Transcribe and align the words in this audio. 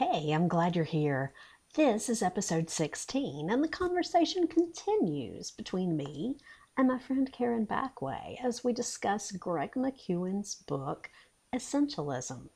Hey, 0.00 0.32
I'm 0.32 0.48
glad 0.48 0.76
you're 0.76 0.86
here. 0.86 1.34
This 1.74 2.08
is 2.08 2.22
episode 2.22 2.70
16, 2.70 3.50
and 3.50 3.62
the 3.62 3.68
conversation 3.68 4.46
continues 4.46 5.50
between 5.50 5.94
me 5.94 6.38
and 6.74 6.88
my 6.88 6.98
friend 6.98 7.30
Karen 7.30 7.66
Backway 7.66 8.42
as 8.42 8.64
we 8.64 8.72
discuss 8.72 9.30
Greg 9.30 9.72
McKeown's 9.72 10.54
book, 10.54 11.10
Essentialism. 11.54 12.48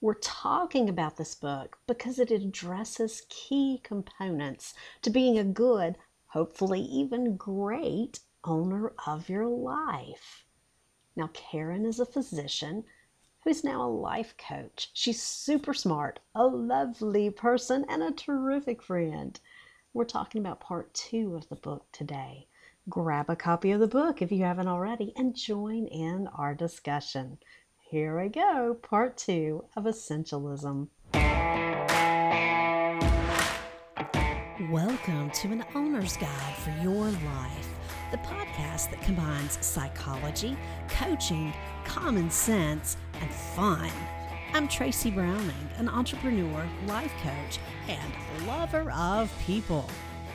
We're 0.00 0.14
talking 0.14 0.88
about 0.88 1.16
this 1.16 1.36
book 1.36 1.78
because 1.86 2.18
it 2.18 2.32
addresses 2.32 3.22
key 3.28 3.80
components 3.84 4.74
to 5.02 5.10
being 5.10 5.38
a 5.38 5.44
good, 5.44 5.96
hopefully 6.26 6.80
even 6.80 7.36
great, 7.36 8.18
owner 8.42 8.94
of 9.06 9.28
your 9.28 9.46
life. 9.46 10.44
Now, 11.14 11.30
Karen 11.32 11.86
is 11.86 12.00
a 12.00 12.04
physician 12.04 12.82
who's 13.48 13.64
now 13.64 13.82
a 13.82 13.88
life 13.88 14.34
coach. 14.36 14.90
She's 14.92 15.22
super 15.22 15.72
smart, 15.72 16.20
a 16.34 16.44
lovely 16.46 17.30
person, 17.30 17.86
and 17.88 18.02
a 18.02 18.12
terrific 18.12 18.82
friend. 18.82 19.40
We're 19.94 20.04
talking 20.04 20.42
about 20.42 20.60
part 20.60 20.92
two 20.92 21.34
of 21.34 21.48
the 21.48 21.56
book 21.56 21.86
today. 21.90 22.46
Grab 22.90 23.30
a 23.30 23.36
copy 23.36 23.70
of 23.70 23.80
the 23.80 23.86
book 23.86 24.20
if 24.20 24.30
you 24.30 24.44
haven't 24.44 24.68
already 24.68 25.14
and 25.16 25.34
join 25.34 25.86
in 25.86 26.28
our 26.36 26.54
discussion. 26.54 27.38
Here 27.90 28.20
we 28.20 28.28
go, 28.28 28.76
part 28.82 29.16
two 29.16 29.64
of 29.74 29.84
Essentialism. 29.84 30.88
Welcome 34.70 35.30
to 35.30 35.48
an 35.48 35.64
owner's 35.74 36.18
guide 36.18 36.56
for 36.58 36.74
your 36.82 37.04
life, 37.06 37.68
the 38.10 38.16
podcast 38.18 38.90
that 38.90 39.02
combines 39.02 39.58
psychology, 39.64 40.56
coaching, 40.88 41.52
common 41.84 42.30
sense, 42.30 42.96
and 43.20 43.30
fun. 43.30 43.90
I'm 44.54 44.66
Tracy 44.66 45.10
Browning, 45.10 45.68
an 45.76 45.90
entrepreneur, 45.90 46.66
life 46.86 47.12
coach, 47.22 47.58
and 47.86 48.46
lover 48.46 48.90
of 48.92 49.30
people. 49.44 49.90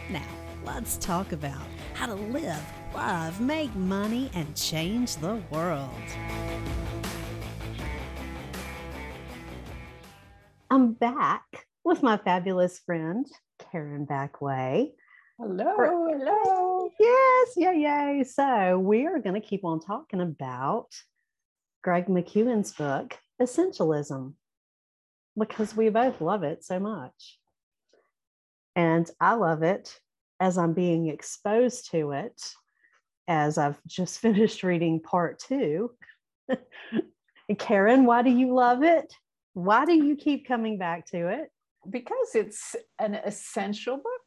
Now, 0.10 0.22
let's 0.64 0.98
talk 0.98 1.32
about 1.32 1.66
how 1.96 2.06
to 2.06 2.14
live, 2.14 2.62
love, 2.94 3.42
make 3.42 3.74
money, 3.76 4.30
and 4.36 4.56
change 4.56 5.16
the 5.16 5.42
world. 5.50 5.90
I'm 10.70 10.94
back 10.94 11.66
with 11.84 12.04
my 12.04 12.18
fabulous 12.18 12.78
friend, 12.80 13.26
Karen 13.72 14.06
Backway. 14.06 14.92
Hello, 15.40 15.74
hello. 15.78 16.90
Yes, 17.00 17.54
yay, 17.58 17.80
yay. 17.80 18.24
So, 18.24 18.78
we 18.78 19.08
are 19.08 19.18
going 19.18 19.34
to 19.34 19.46
keep 19.46 19.66
on 19.66 19.80
talking 19.80 20.22
about 20.22 20.90
Greg 21.84 22.06
McKeown's 22.06 22.72
book, 22.72 23.18
Essentialism, 23.42 24.34
because 25.36 25.76
we 25.76 25.90
both 25.90 26.22
love 26.22 26.44
it 26.44 26.64
so 26.64 26.80
much. 26.80 27.40
And 28.76 29.10
I 29.20 29.34
love 29.34 29.64
it 29.64 30.00
as 30.40 30.60
I'm 30.60 30.74
being 30.74 31.08
exposed 31.08 31.90
to 31.92 32.12
it, 32.12 32.40
as 33.28 33.58
I've 33.58 33.84
just 33.88 34.20
finished 34.22 34.62
reading 34.62 35.02
part 35.02 35.40
two. 35.40 35.94
Karen, 37.58 38.06
why 38.06 38.22
do 38.22 38.30
you 38.30 38.54
love 38.54 38.84
it? 38.84 39.12
Why 39.56 39.86
do 39.86 39.94
you 39.94 40.16
keep 40.16 40.48
coming 40.48 40.78
back 40.78 41.08
to 41.08 41.30
it? 41.30 41.50
Because 41.90 42.36
it's 42.36 42.76
an 43.00 43.16
essential 43.16 43.98
book. 43.98 44.23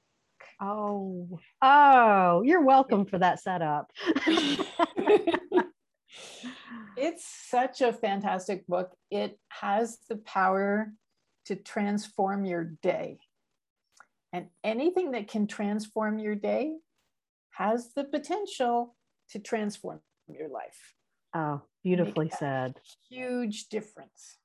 Oh, 0.61 1.39
oh, 1.61 2.43
you're 2.43 2.65
welcome 2.65 3.05
for 3.05 3.19
that 3.19 3.41
setup. 3.41 3.91
it's 6.97 7.27
such 7.49 7.83
a 7.83 7.93
fantastic 7.93 8.67
book. 8.67 8.97
It 9.11 9.39
has 9.49 9.99
the 10.09 10.17
power 10.17 10.93
to 11.47 11.57
transform 11.57 12.45
your 12.45 12.65
day. 12.65 13.19
And 14.33 14.47
anything 14.65 15.13
that 15.13 15.29
can 15.29 15.47
transform 15.47 16.19
your 16.19 16.35
day 16.35 16.77
has 17.51 17.93
the 17.95 18.05
potential 18.05 18.97
to 19.31 19.39
transform 19.39 20.01
your 20.29 20.49
life. 20.49 20.95
Oh, 21.35 21.63
beautifully 21.85 22.31
said. 22.39 22.75
Huge 23.09 23.69
difference. 23.69 24.39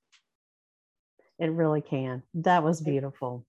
It 1.39 1.51
really 1.51 1.81
can. 1.81 2.23
That 2.33 2.63
was 2.63 2.81
beautiful. 2.81 3.45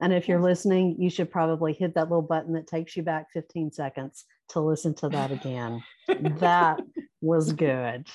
And 0.00 0.12
if 0.12 0.28
you're 0.28 0.40
listening, 0.40 0.96
you 0.98 1.10
should 1.10 1.30
probably 1.30 1.72
hit 1.72 1.94
that 1.94 2.08
little 2.08 2.22
button 2.22 2.52
that 2.52 2.66
takes 2.66 2.96
you 2.96 3.02
back 3.02 3.26
15 3.32 3.72
seconds 3.72 4.24
to 4.50 4.60
listen 4.60 4.94
to 4.94 5.08
that 5.08 5.32
again. 5.32 5.82
that 6.06 6.80
was 7.20 7.52
good. 7.52 8.06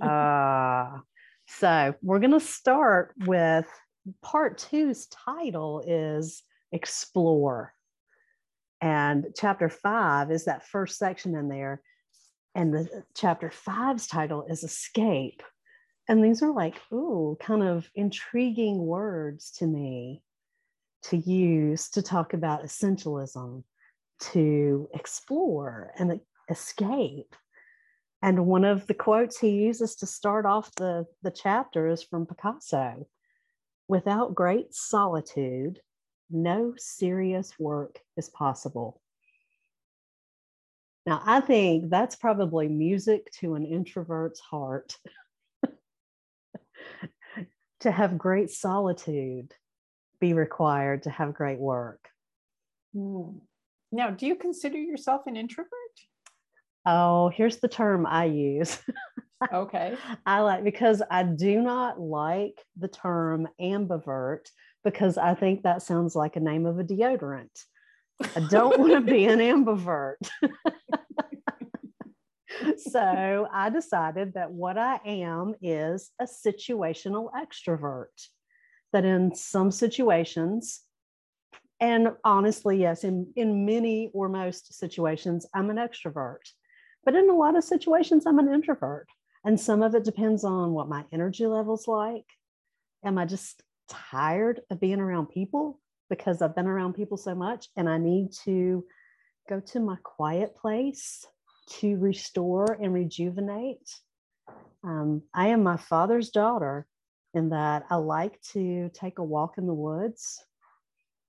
Uh, 0.00 0.98
so 1.46 1.94
we're 2.02 2.18
going 2.18 2.32
to 2.32 2.40
start 2.40 3.14
with 3.24 3.66
part 4.22 4.58
two's 4.58 5.06
title 5.06 5.82
is 5.86 6.42
Explore. 6.72 7.72
And 8.80 9.26
chapter 9.34 9.68
five 9.68 10.30
is 10.30 10.44
that 10.44 10.66
first 10.66 10.98
section 10.98 11.34
in 11.34 11.48
there. 11.48 11.80
And 12.54 12.72
the 12.72 13.04
chapter 13.16 13.50
five's 13.50 14.06
title 14.06 14.44
is 14.48 14.62
Escape. 14.62 15.42
And 16.06 16.24
these 16.24 16.42
are 16.42 16.52
like, 16.52 16.76
ooh, 16.92 17.36
kind 17.40 17.62
of 17.62 17.88
intriguing 17.94 18.78
words 18.78 19.50
to 19.58 19.66
me 19.66 20.22
to 21.04 21.16
use 21.16 21.88
to 21.90 22.02
talk 22.02 22.34
about 22.34 22.64
essentialism, 22.64 23.62
to 24.20 24.88
explore 24.94 25.92
and 25.98 26.20
escape. 26.50 27.34
And 28.22 28.46
one 28.46 28.64
of 28.64 28.86
the 28.86 28.94
quotes 28.94 29.38
he 29.38 29.50
uses 29.50 29.94
to 29.96 30.06
start 30.06 30.44
off 30.44 30.74
the, 30.76 31.06
the 31.22 31.30
chapter 31.30 31.88
is 31.88 32.02
from 32.02 32.26
Picasso 32.26 33.06
Without 33.88 34.34
great 34.34 34.74
solitude, 34.74 35.80
no 36.30 36.74
serious 36.76 37.58
work 37.58 37.98
is 38.18 38.28
possible. 38.28 39.00
Now, 41.06 41.22
I 41.24 41.40
think 41.40 41.88
that's 41.88 42.14
probably 42.14 42.68
music 42.68 43.30
to 43.40 43.54
an 43.54 43.64
introvert's 43.64 44.40
heart 44.40 44.94
to 47.80 47.90
have 47.90 48.18
great 48.18 48.50
solitude 48.50 49.54
be 50.20 50.32
required 50.32 51.04
to 51.04 51.10
have 51.10 51.34
great 51.34 51.58
work. 51.58 52.08
Hmm. 52.94 53.38
Now, 53.90 54.10
do 54.10 54.26
you 54.26 54.36
consider 54.36 54.76
yourself 54.76 55.22
an 55.26 55.36
introvert? 55.36 55.70
Oh, 56.84 57.30
here's 57.30 57.58
the 57.58 57.68
term 57.68 58.06
I 58.06 58.26
use. 58.26 58.78
Okay. 59.52 59.96
I 60.26 60.40
like 60.40 60.64
because 60.64 61.00
I 61.10 61.22
do 61.22 61.62
not 61.62 62.00
like 62.00 62.60
the 62.76 62.88
term 62.88 63.46
ambivert 63.60 64.48
because 64.84 65.16
I 65.16 65.34
think 65.34 65.62
that 65.62 65.82
sounds 65.82 66.16
like 66.16 66.36
a 66.36 66.40
name 66.40 66.66
of 66.66 66.78
a 66.78 66.84
deodorant. 66.84 67.64
I 68.20 68.40
don't 68.50 68.78
want 68.78 68.92
to 68.94 69.00
be 69.00 69.24
an 69.26 69.38
ambivert. 69.38 70.16
so 72.90 73.48
I 73.52 73.70
decided 73.70 74.34
that 74.34 74.50
what 74.50 74.76
I 74.76 74.98
am 75.04 75.54
is 75.62 76.10
a 76.20 76.24
situational 76.24 77.30
extrovert 77.32 78.06
that 78.92 79.04
in 79.04 79.34
some 79.34 79.70
situations, 79.70 80.82
and 81.80 82.08
honestly, 82.24 82.80
yes, 82.80 83.04
in, 83.04 83.32
in 83.36 83.64
many 83.64 84.10
or 84.12 84.28
most 84.28 84.74
situations, 84.74 85.46
I'm 85.54 85.70
an 85.70 85.76
extrovert. 85.76 86.50
But 87.04 87.14
in 87.14 87.30
a 87.30 87.34
lot 87.34 87.56
of 87.56 87.64
situations, 87.64 88.26
I'm 88.26 88.38
an 88.38 88.52
introvert. 88.52 89.06
And 89.44 89.58
some 89.58 89.82
of 89.82 89.94
it 89.94 90.04
depends 90.04 90.42
on 90.44 90.72
what 90.72 90.88
my 90.88 91.04
energy 91.12 91.46
level's 91.46 91.86
like. 91.86 92.24
Am 93.04 93.16
I 93.16 93.24
just 93.24 93.62
tired 93.88 94.60
of 94.70 94.80
being 94.80 95.00
around 95.00 95.26
people 95.28 95.80
because 96.10 96.42
I've 96.42 96.56
been 96.56 96.66
around 96.66 96.94
people 96.94 97.16
so 97.16 97.34
much 97.34 97.68
and 97.76 97.88
I 97.88 97.98
need 97.98 98.32
to 98.44 98.84
go 99.48 99.60
to 99.60 99.80
my 99.80 99.96
quiet 100.02 100.56
place 100.56 101.24
to 101.78 101.96
restore 101.98 102.76
and 102.82 102.92
rejuvenate? 102.92 103.88
Um, 104.82 105.22
I 105.32 105.48
am 105.48 105.62
my 105.62 105.76
father's 105.76 106.30
daughter 106.30 106.87
in 107.34 107.50
that 107.50 107.86
I 107.90 107.96
like 107.96 108.40
to 108.52 108.90
take 108.94 109.18
a 109.18 109.24
walk 109.24 109.58
in 109.58 109.66
the 109.66 109.74
woods. 109.74 110.42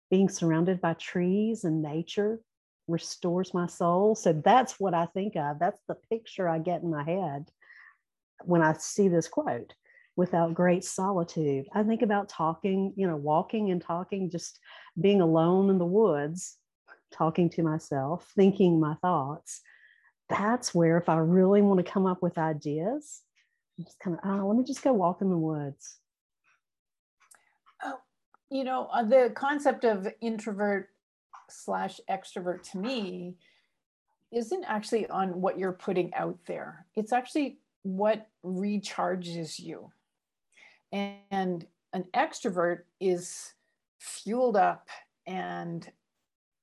Being 0.10 0.30
surrounded 0.30 0.82
by 0.82 0.94
trees 0.94 1.64
and 1.64 1.82
nature 1.82 2.40
restores 2.88 3.54
my 3.54 3.68
soul. 3.68 4.16
So 4.16 4.34
that's 4.34 4.80
what 4.80 4.94
I 4.94 5.06
think 5.08 5.36
of. 5.36 5.60
That's 5.60 5.82
the 5.88 5.96
picture 6.10 6.50
I 6.50 6.60
get 6.60 6.82
in 6.82 6.90
my 6.90 7.04
head 7.04 7.50
when 8.44 8.62
I 8.62 8.74
see 8.74 9.08
this 9.08 9.28
quote 9.28 9.74
without 10.16 10.54
great 10.54 10.84
solitude. 10.84 11.68
I 11.74 11.84
think 11.84 12.02
about 12.02 12.28
talking, 12.28 12.94
you 12.96 13.08
know, 13.08 13.16
walking 13.16 13.72
and 13.72 13.82
talking, 13.82 14.30
just 14.30 14.60
being 15.00 15.22
alone 15.22 15.70
in 15.70 15.78
the 15.78 15.86
woods, 15.86 16.58
talking 17.14 17.50
to 17.52 17.64
myself, 17.64 18.30
thinking 18.36 18.80
my 18.80 18.96
thoughts. 18.96 19.62
That's 20.28 20.76
where, 20.76 20.98
if 20.98 21.10
I 21.10 21.18
really 21.18 21.62
want 21.62 21.84
to 21.84 21.92
come 21.92 22.06
up 22.06 22.22
with 22.22 22.38
ideas, 22.38 23.22
just 23.84 24.00
kind 24.00 24.18
of, 24.18 24.30
oh, 24.30 24.48
let 24.48 24.58
me 24.58 24.64
just 24.64 24.84
go 24.84 24.94
walk 24.94 25.22
in 25.22 25.30
the 25.30 25.38
woods. 25.38 25.98
Oh, 27.84 28.00
you 28.50 28.64
know, 28.64 28.88
uh, 28.94 29.04
the 29.04 29.32
concept 29.36 29.86
of 29.86 30.08
introvert 30.22 30.90
slash 31.50 32.00
extrovert 32.10 32.70
to 32.72 32.78
me 32.78 33.36
isn't 34.32 34.64
actually 34.66 35.08
on 35.08 35.42
what 35.42 35.58
you're 35.58 35.72
putting 35.72 36.14
out 36.14 36.38
there. 36.46 36.86
It's 36.96 37.14
actually 37.14 37.60
what 37.84 38.28
recharges 38.46 39.60
you. 39.60 39.92
And 40.92 41.66
an 41.94 42.06
extrovert 42.14 42.82
is 43.00 43.54
fueled 44.00 44.58
up 44.58 44.88
and 45.26 45.90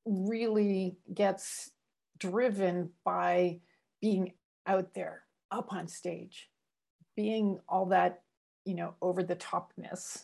really 0.04 0.96
gets 1.12 1.70
driven 2.18 2.90
by 3.04 3.60
being 4.00 4.32
out 4.66 4.94
there 4.94 5.22
up 5.50 5.72
on 5.72 5.88
stage 5.88 6.48
being 7.16 7.58
all 7.68 7.86
that 7.86 8.22
you 8.64 8.74
know 8.74 8.94
over 9.02 9.22
the 9.22 9.36
topness. 9.36 10.22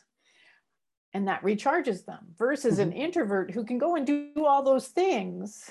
And 1.14 1.28
that 1.28 1.42
recharges 1.42 2.06
them 2.06 2.28
versus 2.38 2.78
mm-hmm. 2.78 2.90
an 2.90 2.92
introvert 2.92 3.50
who 3.50 3.66
can 3.66 3.76
go 3.76 3.96
and 3.96 4.06
do 4.06 4.46
all 4.46 4.62
those 4.62 4.88
things 4.88 5.70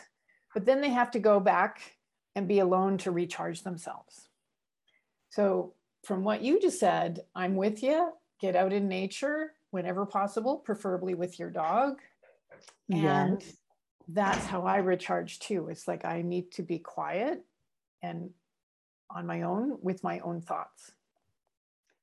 but 0.54 0.66
then 0.66 0.82
they 0.82 0.90
have 0.90 1.12
to 1.12 1.20
go 1.20 1.40
back 1.40 1.82
and 2.36 2.48
be 2.48 2.60
alone 2.60 2.98
to 3.00 3.12
recharge 3.12 3.64
themselves. 3.64 4.28
So 5.30 5.74
from 6.06 6.24
what 6.24 6.42
you 6.42 6.60
just 6.60 6.80
said 6.80 7.22
i'm 7.36 7.56
with 7.56 7.84
you 7.84 8.12
get 8.40 8.56
out 8.56 8.74
in 8.74 8.88
nature 8.88 9.52
whenever 9.70 10.06
possible 10.06 10.58
preferably 10.58 11.14
with 11.14 11.38
your 11.38 11.52
dog. 11.52 12.00
And 12.90 13.42
yes. 13.42 13.54
that's 14.08 14.46
how 14.46 14.64
i 14.64 14.78
recharge 14.78 15.40
too. 15.40 15.68
It's 15.70 15.88
like 15.88 16.06
i 16.06 16.22
need 16.22 16.52
to 16.54 16.64
be 16.64 16.80
quiet 16.80 17.46
and 18.02 18.32
on 19.10 19.28
my 19.28 19.44
own 19.44 19.78
with 19.82 20.04
my 20.04 20.20
own 20.20 20.42
thoughts 20.42 20.92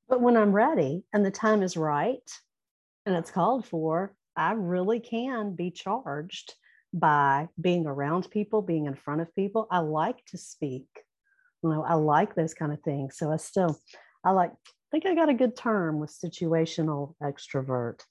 but 0.09 0.21
when 0.21 0.35
I'm 0.35 0.51
ready 0.51 1.03
and 1.13 1.23
the 1.23 1.31
time 1.31 1.61
is 1.61 1.77
right 1.77 2.29
and 3.05 3.15
it's 3.15 3.31
called 3.31 3.65
for, 3.65 4.15
I 4.35 4.53
really 4.53 4.99
can 4.99 5.55
be 5.55 5.71
charged 5.71 6.55
by 6.91 7.47
being 7.61 7.85
around 7.85 8.29
people, 8.31 8.61
being 8.61 8.87
in 8.87 8.95
front 8.95 9.21
of 9.21 9.33
people. 9.35 9.67
I 9.69 9.79
like 9.79 10.25
to 10.27 10.37
speak. 10.37 10.87
You 11.63 11.69
know, 11.69 11.83
I 11.83 11.93
like 11.93 12.35
those 12.35 12.53
kind 12.53 12.71
of 12.71 12.81
things. 12.81 13.17
So 13.17 13.31
I 13.31 13.37
still, 13.37 13.79
I 14.23 14.31
like, 14.31 14.51
I 14.51 14.89
think 14.91 15.05
I 15.05 15.13
got 15.13 15.29
a 15.29 15.33
good 15.33 15.55
term 15.55 15.99
with 15.99 16.11
situational 16.11 17.13
extrovert. 17.21 18.01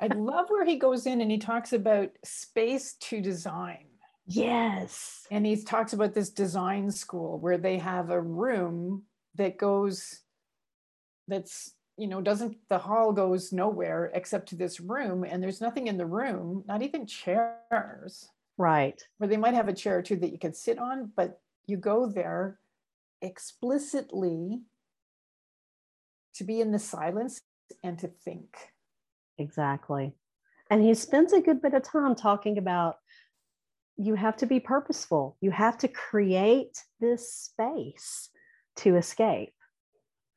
I 0.00 0.08
love 0.08 0.50
where 0.50 0.66
he 0.66 0.76
goes 0.76 1.06
in 1.06 1.22
and 1.22 1.30
he 1.30 1.38
talks 1.38 1.72
about 1.72 2.10
space 2.22 2.96
to 3.00 3.22
design. 3.22 3.86
Yes. 4.26 5.26
And 5.30 5.46
he 5.46 5.56
talks 5.62 5.94
about 5.94 6.12
this 6.12 6.28
design 6.28 6.90
school 6.90 7.38
where 7.38 7.56
they 7.56 7.78
have 7.78 8.10
a 8.10 8.20
room 8.20 9.04
that 9.36 9.56
goes 9.56 10.20
that's 11.28 11.74
you 11.96 12.08
know 12.08 12.20
doesn't 12.20 12.56
the 12.68 12.78
hall 12.78 13.12
goes 13.12 13.52
nowhere 13.52 14.10
except 14.14 14.48
to 14.48 14.56
this 14.56 14.80
room 14.80 15.24
and 15.24 15.42
there's 15.42 15.60
nothing 15.60 15.86
in 15.86 15.96
the 15.96 16.06
room 16.06 16.64
not 16.66 16.82
even 16.82 17.06
chairs. 17.06 18.28
Right. 18.56 19.00
Where 19.18 19.28
they 19.28 19.36
might 19.36 19.54
have 19.54 19.68
a 19.68 19.72
chair 19.72 19.98
or 19.98 20.02
two 20.02 20.16
that 20.16 20.32
you 20.32 20.38
can 20.38 20.54
sit 20.54 20.78
on 20.78 21.12
but 21.16 21.40
you 21.66 21.76
go 21.76 22.06
there 22.06 22.58
explicitly 23.20 24.62
to 26.34 26.44
be 26.44 26.60
in 26.60 26.70
the 26.72 26.78
silence 26.78 27.40
and 27.82 27.98
to 27.98 28.08
think. 28.08 28.56
Exactly. 29.38 30.14
And 30.70 30.82
he 30.82 30.94
spends 30.94 31.32
a 31.32 31.40
good 31.40 31.60
bit 31.60 31.74
of 31.74 31.82
time 31.82 32.14
talking 32.14 32.58
about 32.58 32.98
you 33.96 34.14
have 34.14 34.36
to 34.36 34.46
be 34.46 34.60
purposeful. 34.60 35.36
You 35.40 35.50
have 35.50 35.76
to 35.78 35.88
create 35.88 36.84
this 37.00 37.32
space 37.32 38.30
to 38.76 38.96
escape 38.96 39.54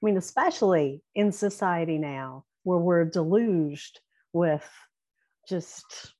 I 0.01 0.05
mean, 0.05 0.17
especially 0.17 1.03
in 1.13 1.31
society 1.31 1.97
now 1.97 2.45
where 2.63 2.79
we're 2.79 3.05
deluged 3.05 3.99
with 4.33 4.67
just 5.47 6.13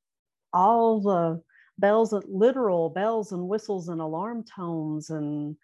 all 0.54 1.02
the 1.02 1.42
bells, 1.78 2.14
literal 2.28 2.90
bells 2.90 3.32
and 3.32 3.48
whistles 3.48 3.90
and 3.90 4.00
alarm 4.02 4.44
tones 4.44 5.10
and 5.10 5.56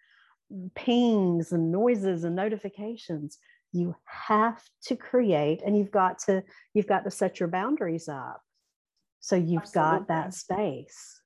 pings 0.74 1.52
and 1.52 1.70
noises 1.70 2.24
and 2.24 2.34
notifications. 2.34 3.38
You 3.72 3.94
have 4.04 4.62
to 4.86 4.96
create 4.96 5.62
and 5.64 5.76
you've 5.76 5.90
got 5.90 6.18
to 6.20 6.42
you've 6.74 6.86
got 6.86 7.04
to 7.04 7.10
set 7.10 7.38
your 7.38 7.48
boundaries 7.48 8.08
up. 8.08 8.40
So 9.20 9.36
you've 9.36 9.62
Absolutely. 9.62 9.98
got 9.98 10.08
that 10.08 10.34
space. 10.34 11.20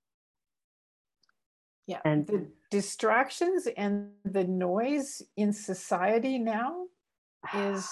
Yeah. 1.87 2.01
And 2.05 2.51
distractions 2.73 3.69
and 3.77 4.09
the 4.25 4.45
noise 4.45 5.21
in 5.37 5.53
society 5.53 6.39
now 6.39 6.87
is 7.55 7.87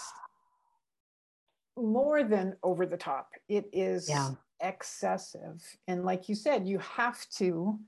more 1.76 2.24
than 2.24 2.56
over 2.62 2.86
the 2.86 2.96
top. 2.96 3.28
It 3.46 3.68
is 3.74 4.08
yeah. 4.08 4.30
excessive. 4.62 5.62
And 5.86 6.06
like 6.06 6.30
you 6.30 6.34
said, 6.34 6.66
you 6.66 6.78
have 6.78 7.28
to 7.36 7.78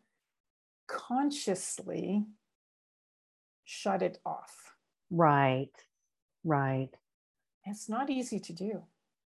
consciously 0.87 2.27
shut 3.65 4.03
it 4.03 4.19
off. 4.27 4.75
Right. 5.11 5.73
Right. 6.45 6.91
It's 7.65 7.89
not 7.89 8.11
easy 8.11 8.39
to 8.39 8.53
do. 8.53 8.83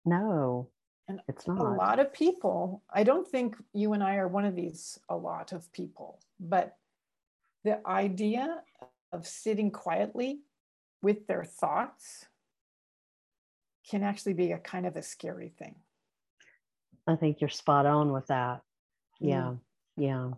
No. 0.03 0.69
And 1.07 1.21
it's 1.27 1.47
not. 1.47 1.59
A 1.59 1.63
lot 1.63 1.99
of 1.99 2.11
people, 2.11 2.81
I 2.91 3.03
don't 3.03 3.27
think 3.27 3.55
you 3.73 3.93
and 3.93 4.03
I 4.03 4.15
are 4.15 4.27
one 4.27 4.45
of 4.45 4.55
these, 4.55 4.97
a 5.09 5.15
lot 5.15 5.51
of 5.51 5.71
people, 5.73 6.19
but 6.39 6.75
the 7.63 7.85
idea 7.87 8.61
of 9.11 9.27
sitting 9.27 9.71
quietly 9.71 10.39
with 11.01 11.27
their 11.27 11.43
thoughts 11.43 12.25
can 13.89 14.03
actually 14.03 14.33
be 14.33 14.51
a 14.51 14.57
kind 14.57 14.85
of 14.85 14.95
a 14.95 15.01
scary 15.01 15.53
thing. 15.57 15.75
I 17.07 17.15
think 17.15 17.41
you're 17.41 17.49
spot 17.49 17.85
on 17.85 18.11
with 18.11 18.27
that. 18.27 18.61
Yeah. 19.19 19.41
Mm. 19.41 19.59
Yeah. 19.97 20.29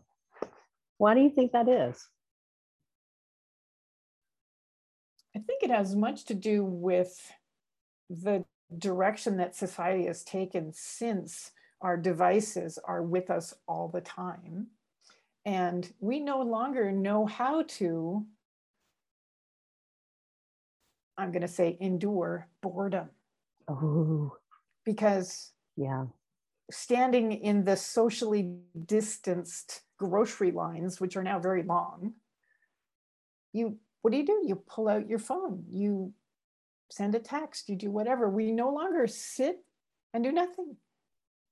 Why 0.98 1.14
do 1.14 1.22
you 1.22 1.30
think 1.30 1.52
that 1.52 1.68
is? 1.68 2.08
I 5.36 5.40
think 5.40 5.64
it 5.64 5.72
has 5.72 5.96
much 5.96 6.26
to 6.26 6.34
do 6.34 6.64
with 6.64 7.32
the 8.10 8.46
direction 8.78 9.38
that 9.38 9.56
society 9.56 10.06
has 10.06 10.24
taken 10.24 10.72
since 10.74 11.52
our 11.82 11.98
devices 11.98 12.80
are 12.84 13.02
with 13.02 13.30
us 13.30 13.54
all 13.68 13.90
the 13.90 14.02
time. 14.02 14.68
And 15.46 15.92
we 16.00 16.20
no 16.20 16.42
longer 16.42 16.92
know 16.92 17.26
how 17.26 17.64
to, 17.64 18.26
I'm 21.18 21.32
going 21.32 21.42
to 21.42 21.48
say, 21.48 21.78
endure 21.80 22.48
boredom. 22.62 23.10
Oh. 23.68 24.38
Because 24.86 25.52
yeah. 25.76 26.06
Standing 26.72 27.34
in 27.34 27.66
the 27.66 27.76
socially 27.76 28.56
distanced 28.86 29.82
grocery 29.98 30.52
lines, 30.52 31.00
which 31.00 31.18
are 31.18 31.24
now 31.24 31.40
very 31.40 31.64
long, 31.64 32.14
you 33.52 33.78
what 34.02 34.12
do 34.12 34.18
you 34.18 34.26
do? 34.26 34.42
You 34.46 34.56
pull 34.56 34.88
out 34.90 35.10
your 35.10 35.20
phone, 35.20 35.64
you 35.70 36.14
send 36.90 37.16
a 37.16 37.20
text, 37.20 37.70
you 37.70 37.76
do 37.76 37.92
whatever. 37.92 38.30
We 38.30 38.52
no 38.52 38.70
longer 38.70 39.08
sit 39.08 39.58
and 40.14 40.24
do 40.24 40.32
nothing. 40.32 40.78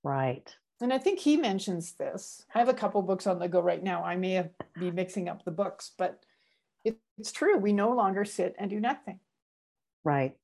Right. 0.04 0.56
And 0.82 0.92
I 0.92 0.98
think 0.98 1.20
he 1.20 1.38
mentions 1.38 1.94
this. 1.94 2.46
I 2.54 2.60
have 2.60 2.70
a 2.70 2.74
couple 2.74 3.02
books 3.02 3.28
on 3.28 3.40
the 3.40 3.48
go 3.48 3.62
right 3.62 3.82
now. 3.82 4.04
I 4.04 4.16
may 4.16 4.32
have, 4.32 4.50
be 4.80 4.92
mixing 4.92 5.30
up 5.30 5.46
the 5.46 5.52
books, 5.52 5.92
but 5.98 6.24
it, 6.84 6.98
it's 7.18 7.32
true. 7.32 7.58
We 7.58 7.74
no 7.74 7.92
longer 7.92 8.26
sit 8.26 8.56
and 8.58 8.70
do 8.70 8.80
nothing. 8.80 9.20
Right. 10.04 10.36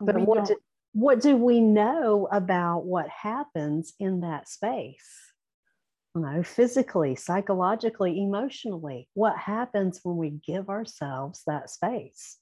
But 0.00 0.16
we 0.16 0.22
what, 0.22 0.46
do, 0.46 0.56
what 0.92 1.20
do 1.20 1.36
we 1.36 1.60
know 1.60 2.28
about 2.30 2.84
what 2.84 3.08
happens 3.08 3.94
in 3.98 4.20
that 4.20 4.48
space? 4.48 5.08
You 6.14 6.22
know, 6.22 6.42
physically, 6.42 7.16
psychologically, 7.16 8.20
emotionally, 8.20 9.08
what 9.14 9.36
happens 9.36 10.00
when 10.02 10.16
we 10.16 10.30
give 10.46 10.68
ourselves 10.68 11.42
that 11.46 11.70
space? 11.70 12.36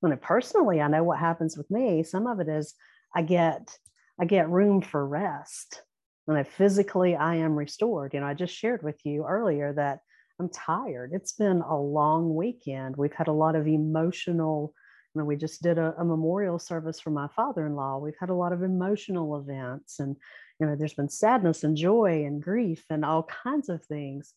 When 0.00 0.12
it, 0.12 0.20
personally, 0.20 0.80
I 0.80 0.88
know 0.88 1.02
what 1.02 1.18
happens 1.18 1.56
with 1.56 1.70
me. 1.70 2.02
Some 2.02 2.26
of 2.26 2.40
it 2.40 2.48
is 2.48 2.74
I 3.14 3.22
get 3.22 3.76
I 4.20 4.26
get 4.26 4.50
room 4.50 4.80
for 4.80 5.06
rest. 5.06 5.82
When 6.26 6.36
I 6.36 6.42
physically 6.42 7.16
I 7.16 7.36
am 7.36 7.56
restored. 7.56 8.14
You 8.14 8.20
know, 8.20 8.26
I 8.26 8.34
just 8.34 8.54
shared 8.54 8.82
with 8.82 9.00
you 9.04 9.24
earlier 9.26 9.72
that 9.74 10.00
I'm 10.40 10.48
tired. 10.48 11.10
It's 11.12 11.32
been 11.32 11.60
a 11.60 11.78
long 11.78 12.34
weekend. 12.34 12.96
We've 12.96 13.12
had 13.12 13.28
a 13.28 13.32
lot 13.32 13.56
of 13.56 13.66
emotional 13.66 14.74
you 15.14 15.20
know, 15.20 15.26
we 15.26 15.36
just 15.36 15.62
did 15.62 15.78
a, 15.78 15.94
a 15.98 16.04
memorial 16.04 16.58
service 16.58 16.98
for 16.98 17.10
my 17.10 17.28
father-in-law. 17.28 17.98
We've 17.98 18.18
had 18.18 18.30
a 18.30 18.34
lot 18.34 18.52
of 18.52 18.62
emotional 18.62 19.36
events 19.36 20.00
and, 20.00 20.16
you 20.58 20.66
know, 20.66 20.74
there's 20.74 20.94
been 20.94 21.08
sadness 21.08 21.62
and 21.62 21.76
joy 21.76 22.24
and 22.26 22.42
grief 22.42 22.84
and 22.90 23.04
all 23.04 23.22
kinds 23.44 23.68
of 23.68 23.84
things. 23.84 24.34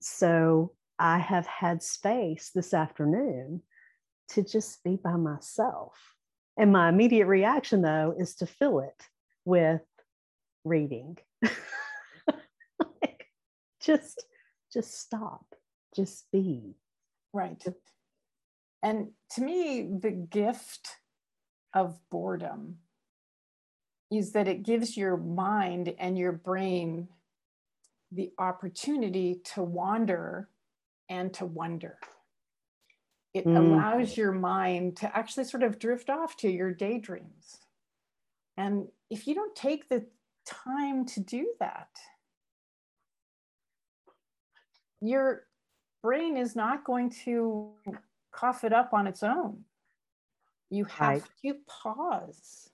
So 0.00 0.72
I 0.98 1.18
have 1.18 1.46
had 1.46 1.82
space 1.82 2.50
this 2.54 2.72
afternoon 2.72 3.62
to 4.30 4.42
just 4.42 4.82
be 4.84 4.96
by 4.96 5.16
myself. 5.16 5.94
And 6.56 6.72
my 6.72 6.88
immediate 6.88 7.26
reaction, 7.26 7.82
though, 7.82 8.14
is 8.16 8.36
to 8.36 8.46
fill 8.46 8.80
it 8.80 9.02
with 9.44 9.82
reading. 10.66 11.16
like, 11.42 13.26
just, 13.80 14.26
just 14.72 15.00
stop, 15.00 15.54
just 15.94 16.30
be. 16.32 16.74
Right. 17.32 17.62
And 18.82 19.08
to 19.32 19.42
me, 19.42 19.88
the 20.00 20.10
gift 20.10 20.88
of 21.74 21.98
boredom 22.10 22.78
is 24.10 24.32
that 24.32 24.48
it 24.48 24.62
gives 24.62 24.96
your 24.96 25.16
mind 25.16 25.94
and 25.98 26.16
your 26.16 26.32
brain 26.32 27.08
the 28.12 28.30
opportunity 28.38 29.40
to 29.54 29.62
wander 29.62 30.48
and 31.08 31.32
to 31.34 31.44
wonder. 31.44 31.98
It 33.34 33.46
mm. 33.46 33.56
allows 33.56 34.16
your 34.16 34.32
mind 34.32 34.96
to 34.98 35.16
actually 35.16 35.44
sort 35.44 35.62
of 35.62 35.78
drift 35.78 36.08
off 36.08 36.36
to 36.38 36.50
your 36.50 36.72
daydreams. 36.72 37.58
And 38.56 38.86
if 39.10 39.26
you 39.26 39.34
don't 39.34 39.54
take 39.54 39.88
the 39.88 40.06
time 40.46 41.04
to 41.06 41.20
do 41.20 41.52
that, 41.60 41.88
your 45.00 45.42
brain 46.02 46.36
is 46.36 46.56
not 46.56 46.84
going 46.84 47.10
to 47.24 47.72
cough 48.32 48.64
it 48.64 48.72
up 48.72 48.92
on 48.92 49.06
its 49.06 49.22
own. 49.22 49.64
You 50.70 50.84
have 50.84 51.08
right. 51.08 51.22
to 51.44 51.54
pause. 51.68 52.70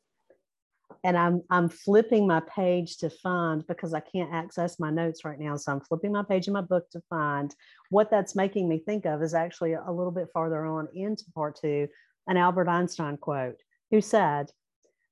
And 1.04 1.16
I'm 1.16 1.42
I'm 1.50 1.68
flipping 1.68 2.26
my 2.26 2.40
page 2.40 2.98
to 2.98 3.10
find 3.10 3.66
because 3.66 3.92
I 3.92 4.00
can't 4.00 4.32
access 4.32 4.78
my 4.78 4.90
notes 4.90 5.24
right 5.24 5.38
now. 5.38 5.56
So 5.56 5.72
I'm 5.72 5.80
flipping 5.80 6.12
my 6.12 6.22
page 6.22 6.46
in 6.46 6.52
my 6.52 6.60
book 6.60 6.88
to 6.90 7.02
find 7.10 7.54
what 7.90 8.10
that's 8.10 8.36
making 8.36 8.68
me 8.68 8.78
think 8.78 9.04
of 9.06 9.22
is 9.22 9.34
actually 9.34 9.72
a 9.72 9.90
little 9.90 10.12
bit 10.12 10.28
farther 10.32 10.64
on 10.64 10.88
into 10.94 11.24
part 11.34 11.58
two, 11.60 11.88
an 12.28 12.36
Albert 12.36 12.68
Einstein 12.68 13.16
quote, 13.16 13.60
who 13.90 14.00
said, 14.00 14.52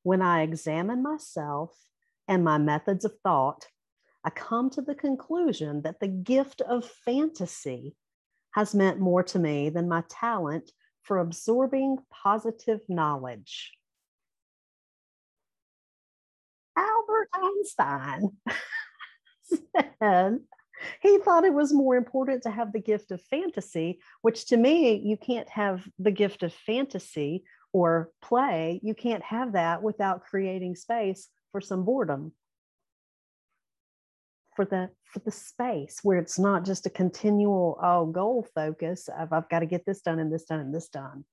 When 0.03 0.23
I 0.23 0.43
examine 0.43 1.03
myself 1.03 1.73
and 2.31 2.45
my 2.45 2.57
methods 2.59 3.05
of 3.05 3.13
thought, 3.25 3.67
I 4.23 4.31
come 4.31 4.71
to 4.71 4.83
the 4.83 4.95
conclusion 4.95 5.83
that 5.83 5.99
the 5.99 6.07
gift 6.07 6.61
of 6.61 6.89
fantasy 7.05 7.97
has 8.53 8.73
meant 8.73 9.01
more 9.01 9.25
to 9.25 9.39
me 9.39 9.69
than 9.69 9.89
my 9.89 10.05
talent 10.09 10.71
for 11.03 11.19
absorbing 11.19 11.99
positive 12.11 12.81
knowledge. 12.89 13.73
Albert 16.77 17.29
Einstein 17.35 18.31
said 20.01 20.39
he 21.03 21.19
thought 21.19 21.45
it 21.45 21.53
was 21.53 21.73
more 21.73 21.97
important 21.97 22.45
to 22.45 22.51
have 22.51 22.73
the 22.73 22.81
gift 22.81 23.11
of 23.11 23.21
fantasy, 23.23 23.99
which 24.23 24.47
to 24.47 24.57
me, 24.57 24.95
you 24.95 25.17
can't 25.17 25.49
have 25.49 25.85
the 25.99 26.13
gift 26.13 26.45
of 26.45 26.55
fantasy 26.55 27.43
or 27.73 28.11
play. 28.23 28.79
You 28.85 28.95
can't 28.95 29.25
have 29.25 29.53
that 29.55 29.83
without 29.83 30.23
creating 30.23 30.77
space 30.77 31.29
for 31.53 31.61
some 31.61 31.85
boredom 31.85 32.33
for 34.57 34.65
the 34.65 34.91
for 35.05 35.21
the 35.21 35.31
space 35.31 36.01
where 36.03 36.19
it's 36.19 36.39
not 36.39 36.65
just 36.65 36.87
a 36.87 36.91
continual 36.91 37.79
oh 37.83 38.07
goal 38.07 38.47
focus 38.55 39.09
of 39.19 39.33
I've 39.33 39.49
got 39.49 39.61
to 39.61 39.67
get 39.67 39.87
this 39.87 40.01
done 40.01 40.19
and 40.19 40.33
this 40.33 40.45
done 40.45 40.61
and 40.61 40.75
this 40.75 40.89
done. 40.89 41.25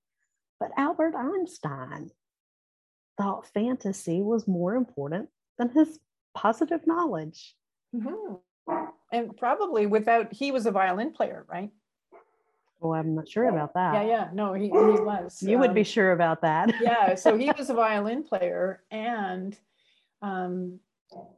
But 0.59 0.71
Albert 0.77 1.13
Einstein 1.15 2.09
thought 3.17 3.47
fantasy 3.53 4.21
was 4.21 4.47
more 4.47 4.75
important 4.75 5.29
than 5.57 5.69
his 5.69 5.99
positive 6.35 6.85
knowledge. 6.85 7.55
Mm-hmm. 7.95 8.35
And 9.11 9.37
probably 9.37 9.85
without 9.85 10.33
he 10.33 10.51
was 10.51 10.65
a 10.65 10.71
violin 10.71 11.11
player, 11.11 11.45
right? 11.49 11.71
Oh, 12.81 12.93
I'm 12.93 13.15
not 13.15 13.27
sure 13.27 13.49
about 13.49 13.73
that. 13.73 13.93
Yeah, 13.93 14.03
yeah. 14.03 14.29
No, 14.33 14.53
he, 14.53 14.65
he 14.65 14.69
was. 14.69 15.41
You 15.41 15.55
um, 15.55 15.61
would 15.61 15.73
be 15.73 15.81
um, 15.81 15.85
sure 15.85 16.11
about 16.11 16.41
that. 16.41 16.73
yeah. 16.81 17.15
So 17.15 17.37
he 17.37 17.51
was 17.57 17.69
a 17.69 17.73
violin 17.73 18.23
player 18.23 18.83
and 18.91 19.57
um, 20.21 20.79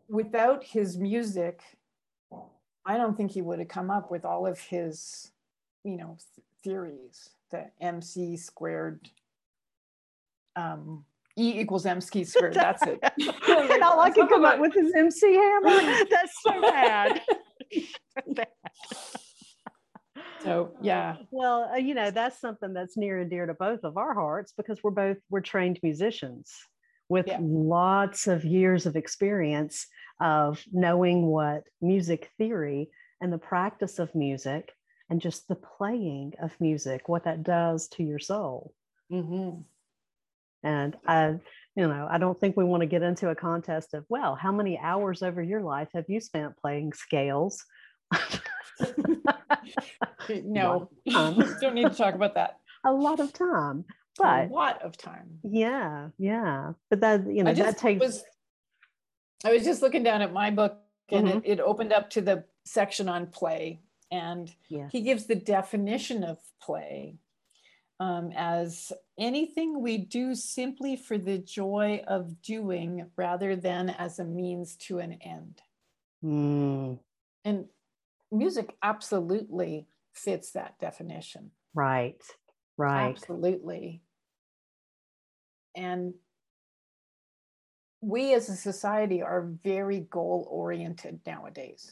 without 0.07 0.63
his 0.63 0.97
music, 0.97 1.61
I 2.85 2.97
don't 2.97 3.15
think 3.15 3.31
he 3.31 3.41
would 3.41 3.59
have 3.59 3.67
come 3.67 3.91
up 3.91 4.09
with 4.11 4.25
all 4.25 4.47
of 4.47 4.59
his, 4.59 5.31
you 5.83 5.97
know, 5.97 6.17
th- 6.35 6.45
theories. 6.63 7.29
The 7.51 7.65
MC 7.81 8.37
squared, 8.37 9.09
um, 10.55 11.05
E 11.37 11.59
equals 11.59 11.85
MC 11.85 12.23
squared. 12.23 12.53
That's 12.53 12.83
it. 12.85 12.99
and 13.01 13.83
all 13.83 13.99
I 13.99 14.11
can 14.11 14.27
come 14.27 14.45
up 14.45 14.59
with 14.59 14.75
is 14.77 14.93
MC 14.95 15.33
hammer. 15.33 16.05
That's 16.09 16.41
so 16.41 16.61
bad. 16.61 17.21
so 20.43 20.71
yeah 20.81 21.17
well 21.31 21.69
uh, 21.73 21.77
you 21.77 21.93
know 21.93 22.11
that's 22.11 22.39
something 22.39 22.73
that's 22.73 22.97
near 22.97 23.19
and 23.19 23.29
dear 23.29 23.45
to 23.45 23.53
both 23.53 23.83
of 23.83 23.97
our 23.97 24.13
hearts 24.13 24.53
because 24.55 24.81
we're 24.83 24.91
both 24.91 25.17
we're 25.29 25.41
trained 25.41 25.79
musicians 25.83 26.53
with 27.09 27.27
yeah. 27.27 27.39
lots 27.41 28.27
of 28.27 28.45
years 28.45 28.85
of 28.85 28.95
experience 28.95 29.87
of 30.21 30.63
knowing 30.71 31.25
what 31.25 31.63
music 31.81 32.31
theory 32.37 32.89
and 33.19 33.33
the 33.33 33.37
practice 33.37 33.99
of 33.99 34.13
music 34.15 34.73
and 35.09 35.19
just 35.19 35.47
the 35.47 35.55
playing 35.55 36.33
of 36.41 36.51
music, 36.59 37.09
what 37.09 37.23
that 37.23 37.43
does 37.43 37.87
to 37.89 38.03
your 38.03 38.19
soul. 38.19 38.73
Mm-hmm. 39.11 39.61
And 40.61 40.97
I, 41.07 41.39
you 41.75 41.87
know, 41.87 42.07
I 42.09 42.17
don't 42.17 42.39
think 42.39 42.55
we 42.55 42.63
want 42.63 42.81
to 42.81 42.87
get 42.87 43.01
into 43.01 43.29
a 43.29 43.35
contest 43.35 43.93
of, 43.93 44.05
well, 44.09 44.35
how 44.35 44.51
many 44.51 44.77
hours 44.77 45.23
over 45.23 45.41
your 45.41 45.61
life 45.61 45.87
have 45.93 46.05
you 46.09 46.19
spent 46.19 46.57
playing 46.57 46.93
scales? 46.93 47.65
no, 50.43 50.89
don't 51.09 51.75
need 51.75 51.89
to 51.89 51.95
talk 51.95 52.13
about 52.13 52.35
that. 52.35 52.57
A 52.85 52.91
lot 52.91 53.19
of 53.19 53.33
time 53.33 53.85
but 54.19 54.49
a 54.49 54.53
lot 54.53 54.81
of 54.81 54.97
time. 54.97 55.39
Yeah, 55.43 56.09
yeah. 56.17 56.73
But 56.89 56.99
that 57.01 57.25
you 57.27 57.43
know 57.43 57.53
that 57.53 57.77
takes. 57.77 57.99
Was, 57.99 58.23
I 59.45 59.53
was 59.53 59.63
just 59.63 59.81
looking 59.81 60.03
down 60.03 60.21
at 60.21 60.33
my 60.33 60.51
book, 60.51 60.77
and 61.09 61.27
mm-hmm. 61.27 61.37
it, 61.39 61.59
it 61.59 61.59
opened 61.59 61.93
up 61.93 62.09
to 62.11 62.21
the 62.21 62.43
section 62.65 63.09
on 63.09 63.27
play, 63.27 63.79
and 64.11 64.53
yes. 64.67 64.91
he 64.91 65.01
gives 65.01 65.25
the 65.25 65.35
definition 65.35 66.23
of 66.23 66.37
play 66.61 67.17
um, 67.99 68.31
as 68.35 68.91
anything 69.17 69.81
we 69.81 69.97
do 69.97 70.35
simply 70.35 70.95
for 70.95 71.17
the 71.17 71.37
joy 71.37 72.01
of 72.07 72.41
doing 72.41 73.09
rather 73.17 73.55
than 73.55 73.89
as 73.89 74.19
a 74.19 74.23
means 74.23 74.75
to 74.75 74.99
an 74.99 75.13
end. 75.21 75.61
Mm. 76.23 76.99
And 77.43 77.65
music 78.31 78.75
absolutely 78.81 79.87
fits 80.13 80.51
that 80.51 80.79
definition. 80.79 81.51
Right, 81.73 82.21
right. 82.77 83.09
Absolutely 83.09 84.01
and 85.75 86.13
we 88.01 88.33
as 88.33 88.49
a 88.49 88.55
society 88.55 89.21
are 89.21 89.49
very 89.63 90.01
goal 90.01 90.47
oriented 90.49 91.19
nowadays. 91.25 91.91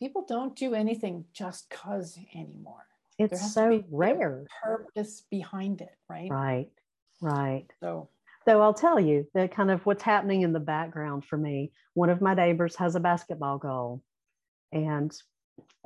People 0.00 0.24
don't 0.28 0.56
do 0.56 0.74
anything 0.74 1.24
just 1.32 1.70
cause 1.70 2.18
anymore. 2.34 2.86
It's 3.18 3.54
so 3.54 3.84
rare. 3.90 4.44
Purpose 4.62 5.22
behind 5.30 5.80
it, 5.80 5.96
right? 6.08 6.28
Right, 6.30 6.68
right. 7.20 7.66
So, 7.80 8.08
so 8.44 8.60
I'll 8.60 8.74
tell 8.74 8.98
you 8.98 9.28
that 9.34 9.54
kind 9.54 9.70
of 9.70 9.86
what's 9.86 10.02
happening 10.02 10.42
in 10.42 10.52
the 10.52 10.60
background 10.60 11.24
for 11.24 11.36
me. 11.36 11.70
One 11.94 12.10
of 12.10 12.20
my 12.20 12.34
neighbors 12.34 12.74
has 12.76 12.96
a 12.96 13.00
basketball 13.00 13.58
goal, 13.58 14.02
and 14.72 15.16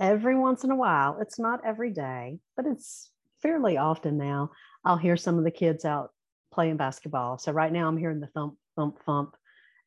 every 0.01 0.39
once 0.39 0.65
in 0.65 0.71
a 0.71 0.77
while, 0.77 1.19
it's 1.21 1.39
not 1.39 1.61
every 1.67 1.91
day, 1.91 2.39
but 2.57 2.65
it's 2.67 3.11
fairly 3.43 3.77
often 3.77 4.17
now. 4.17 4.53
I'll 4.85 4.97
hear 4.97 5.19
some 5.19 5.37
of 5.37 5.45
the 5.45 5.51
kids 5.51 5.85
out 5.85 6.13
playing 6.53 6.77
basketball. 6.77 7.39
So 7.39 7.53
right 7.53 7.73
now 7.73 7.89
I'm 7.89 7.97
hearing 7.97 8.21
the 8.21 8.29
thump, 8.29 8.57
thump, 8.77 8.99
thump. 9.05 9.37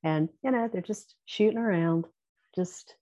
And, 0.03 0.29
you 0.43 0.51
know, 0.51 0.69
they're 0.71 0.81
just 0.81 1.15
shooting 1.25 1.57
around. 1.57 2.05
Just 2.55 2.95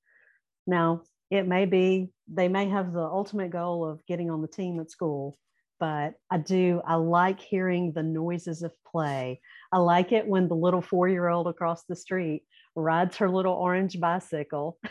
now, 0.68 1.04
it 1.32 1.48
may 1.48 1.66
be, 1.66 2.10
they 2.28 2.48
may 2.48 2.70
have 2.70 2.94
the 2.94 3.04
ultimate 3.04 3.52
goal 3.52 3.88
of 3.88 4.06
getting 4.06 4.30
on 4.30 4.42
the 4.42 4.48
team 4.48 4.80
at 4.80 4.92
school, 4.92 5.38
but 5.80 6.16
I 6.30 6.38
do, 6.38 6.82
I 6.86 6.96
like 6.96 7.40
hearing 7.40 7.94
the 7.94 8.04
noises 8.04 8.64
of 8.64 8.74
play. 8.86 9.40
I 9.72 9.78
like 9.78 10.12
it 10.12 10.28
when 10.28 10.48
the 10.48 10.56
little 10.56 10.82
four 10.82 11.08
year 11.08 11.28
old 11.28 11.48
across 11.48 11.84
the 11.86 11.96
street 11.96 12.44
rides 12.76 13.18
her 13.18 13.30
little 13.30 13.54
orange 13.54 14.00
bicycle. 14.00 14.78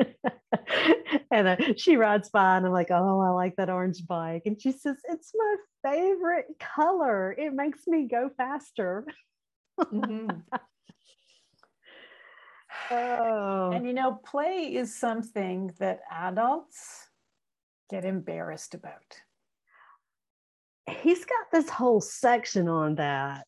and 1.30 1.48
uh, 1.48 1.56
she 1.76 1.96
rides 1.96 2.30
by 2.30 2.56
and 2.56 2.66
I'm 2.66 2.72
like, 2.72 2.90
oh, 2.90 3.20
I 3.20 3.30
like 3.30 3.56
that 3.56 3.70
orange 3.70 4.06
bike. 4.06 4.42
And 4.46 4.60
she 4.60 4.72
says, 4.72 4.96
it's 5.08 5.32
my 5.34 5.56
favorite 5.90 6.46
color. 6.58 7.32
It 7.32 7.52
makes 7.52 7.86
me 7.86 8.08
go 8.08 8.30
faster. 8.36 9.06
mm-hmm. 9.80 10.30
oh. 12.90 13.70
And 13.72 13.86
you 13.86 13.92
know, 13.92 14.20
play 14.24 14.74
is 14.74 14.98
something 14.98 15.72
that 15.78 16.00
adults 16.10 17.08
get 17.90 18.04
embarrassed 18.04 18.74
about. 18.74 18.94
He's 20.88 21.24
got 21.24 21.50
this 21.52 21.68
whole 21.68 22.00
section 22.00 22.68
on 22.68 22.96
that 22.96 23.46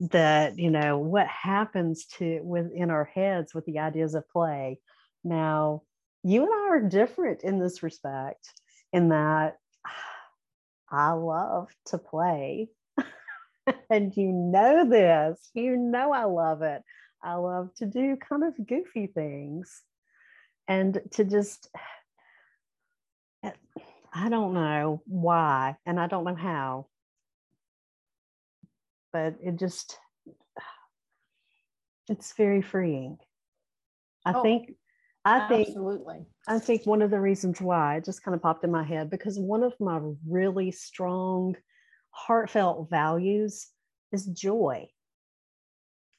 that 0.00 0.58
you 0.58 0.70
know 0.70 0.98
what 0.98 1.26
happens 1.28 2.06
to 2.06 2.40
within 2.42 2.90
our 2.90 3.04
heads 3.04 3.54
with 3.54 3.64
the 3.64 3.78
ideas 3.78 4.14
of 4.14 4.28
play 4.28 4.78
now 5.24 5.82
you 6.22 6.42
and 6.44 6.52
i 6.52 6.68
are 6.70 6.88
different 6.88 7.42
in 7.42 7.58
this 7.58 7.82
respect 7.82 8.48
in 8.92 9.08
that 9.08 9.56
I 10.90 11.12
love 11.12 11.68
to 11.86 11.98
play. 11.98 12.68
and 13.90 14.16
you 14.16 14.28
know 14.28 14.88
this, 14.88 15.50
you 15.54 15.76
know 15.76 16.12
I 16.12 16.24
love 16.24 16.62
it. 16.62 16.82
I 17.22 17.34
love 17.34 17.74
to 17.76 17.86
do 17.86 18.16
kind 18.16 18.44
of 18.44 18.66
goofy 18.66 19.06
things 19.06 19.82
and 20.68 21.00
to 21.12 21.24
just, 21.24 21.68
eh, 23.44 23.50
I 24.12 24.28
don't 24.28 24.54
know 24.54 25.02
why, 25.06 25.76
and 25.84 25.98
I 25.98 26.06
don't 26.06 26.24
know 26.24 26.36
how, 26.36 26.86
but 29.12 29.34
it 29.42 29.56
just, 29.56 29.98
it's 32.08 32.32
very 32.34 32.62
freeing. 32.62 33.18
I 34.24 34.34
oh. 34.34 34.42
think 34.42 34.74
I 35.24 35.48
think 35.48 35.68
absolutely. 35.68 36.26
I 36.46 36.58
think 36.58 36.84
one 36.84 37.02
of 37.02 37.10
the 37.10 37.20
reasons 37.20 37.60
why 37.60 37.96
it 37.96 38.04
just 38.04 38.22
kind 38.22 38.34
of 38.34 38.42
popped 38.42 38.64
in 38.64 38.70
my 38.70 38.84
head 38.84 39.08
because 39.10 39.38
one 39.38 39.62
of 39.62 39.72
my 39.80 40.00
really 40.28 40.70
strong, 40.70 41.56
heartfelt 42.10 42.90
values 42.90 43.68
is 44.12 44.26
joy. 44.26 44.88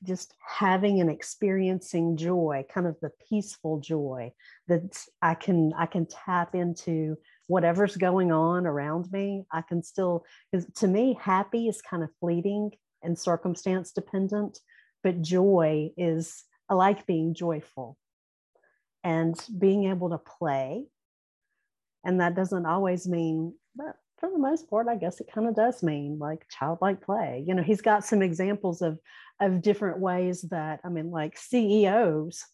just 0.04 0.34
having 0.46 1.00
and 1.02 1.10
experiencing 1.10 2.18
joy 2.18 2.64
kind 2.74 2.86
of 2.86 2.96
the 3.02 3.12
peaceful 3.30 3.80
joy 3.80 4.32
that 4.68 4.82
i 5.22 5.34
can 5.34 5.74
i 5.78 5.86
can 5.86 6.06
tap 6.06 6.54
into 6.54 7.16
whatever's 7.48 7.96
going 7.98 8.32
on 8.32 8.68
around 8.68 9.12
me 9.12 9.46
i 9.52 9.62
can 9.62 9.82
still 9.82 10.24
because 10.52 10.66
to 10.76 10.88
me 10.88 11.18
happy 11.20 11.68
is 11.68 11.82
kind 11.82 12.04
of 12.04 12.10
fleeting 12.20 12.72
and 13.04 13.18
circumstance 13.18 13.92
dependent 13.92 14.60
but 15.04 15.22
joy 15.22 15.90
is 15.98 16.44
i 16.70 16.74
like 16.74 17.06
being 17.08 17.34
joyful 17.34 17.98
and 19.06 19.40
being 19.60 19.86
able 19.86 20.10
to 20.10 20.18
play. 20.18 20.88
And 22.04 22.20
that 22.20 22.36
doesn't 22.36 22.66
always 22.66 23.08
mean 23.08 23.54
but 23.76 23.96
for 24.18 24.30
the 24.30 24.38
most 24.38 24.70
part 24.70 24.88
i 24.88 24.96
guess 24.96 25.20
it 25.20 25.30
kind 25.34 25.48
of 25.48 25.56
does 25.56 25.84
mean 25.84 26.18
like 26.20 26.46
childlike 26.50 27.02
play. 27.02 27.44
You 27.48 27.54
know 27.54 27.64
he's 27.64 27.82
got 27.82 28.04
some 28.04 28.22
examples 28.22 28.82
of 28.82 29.00
of 29.40 29.62
different 29.62 30.00
ways 30.00 30.42
that 30.52 30.80
i 30.84 30.90
mean 30.90 31.12
like 31.12 31.38
ceos 31.38 32.46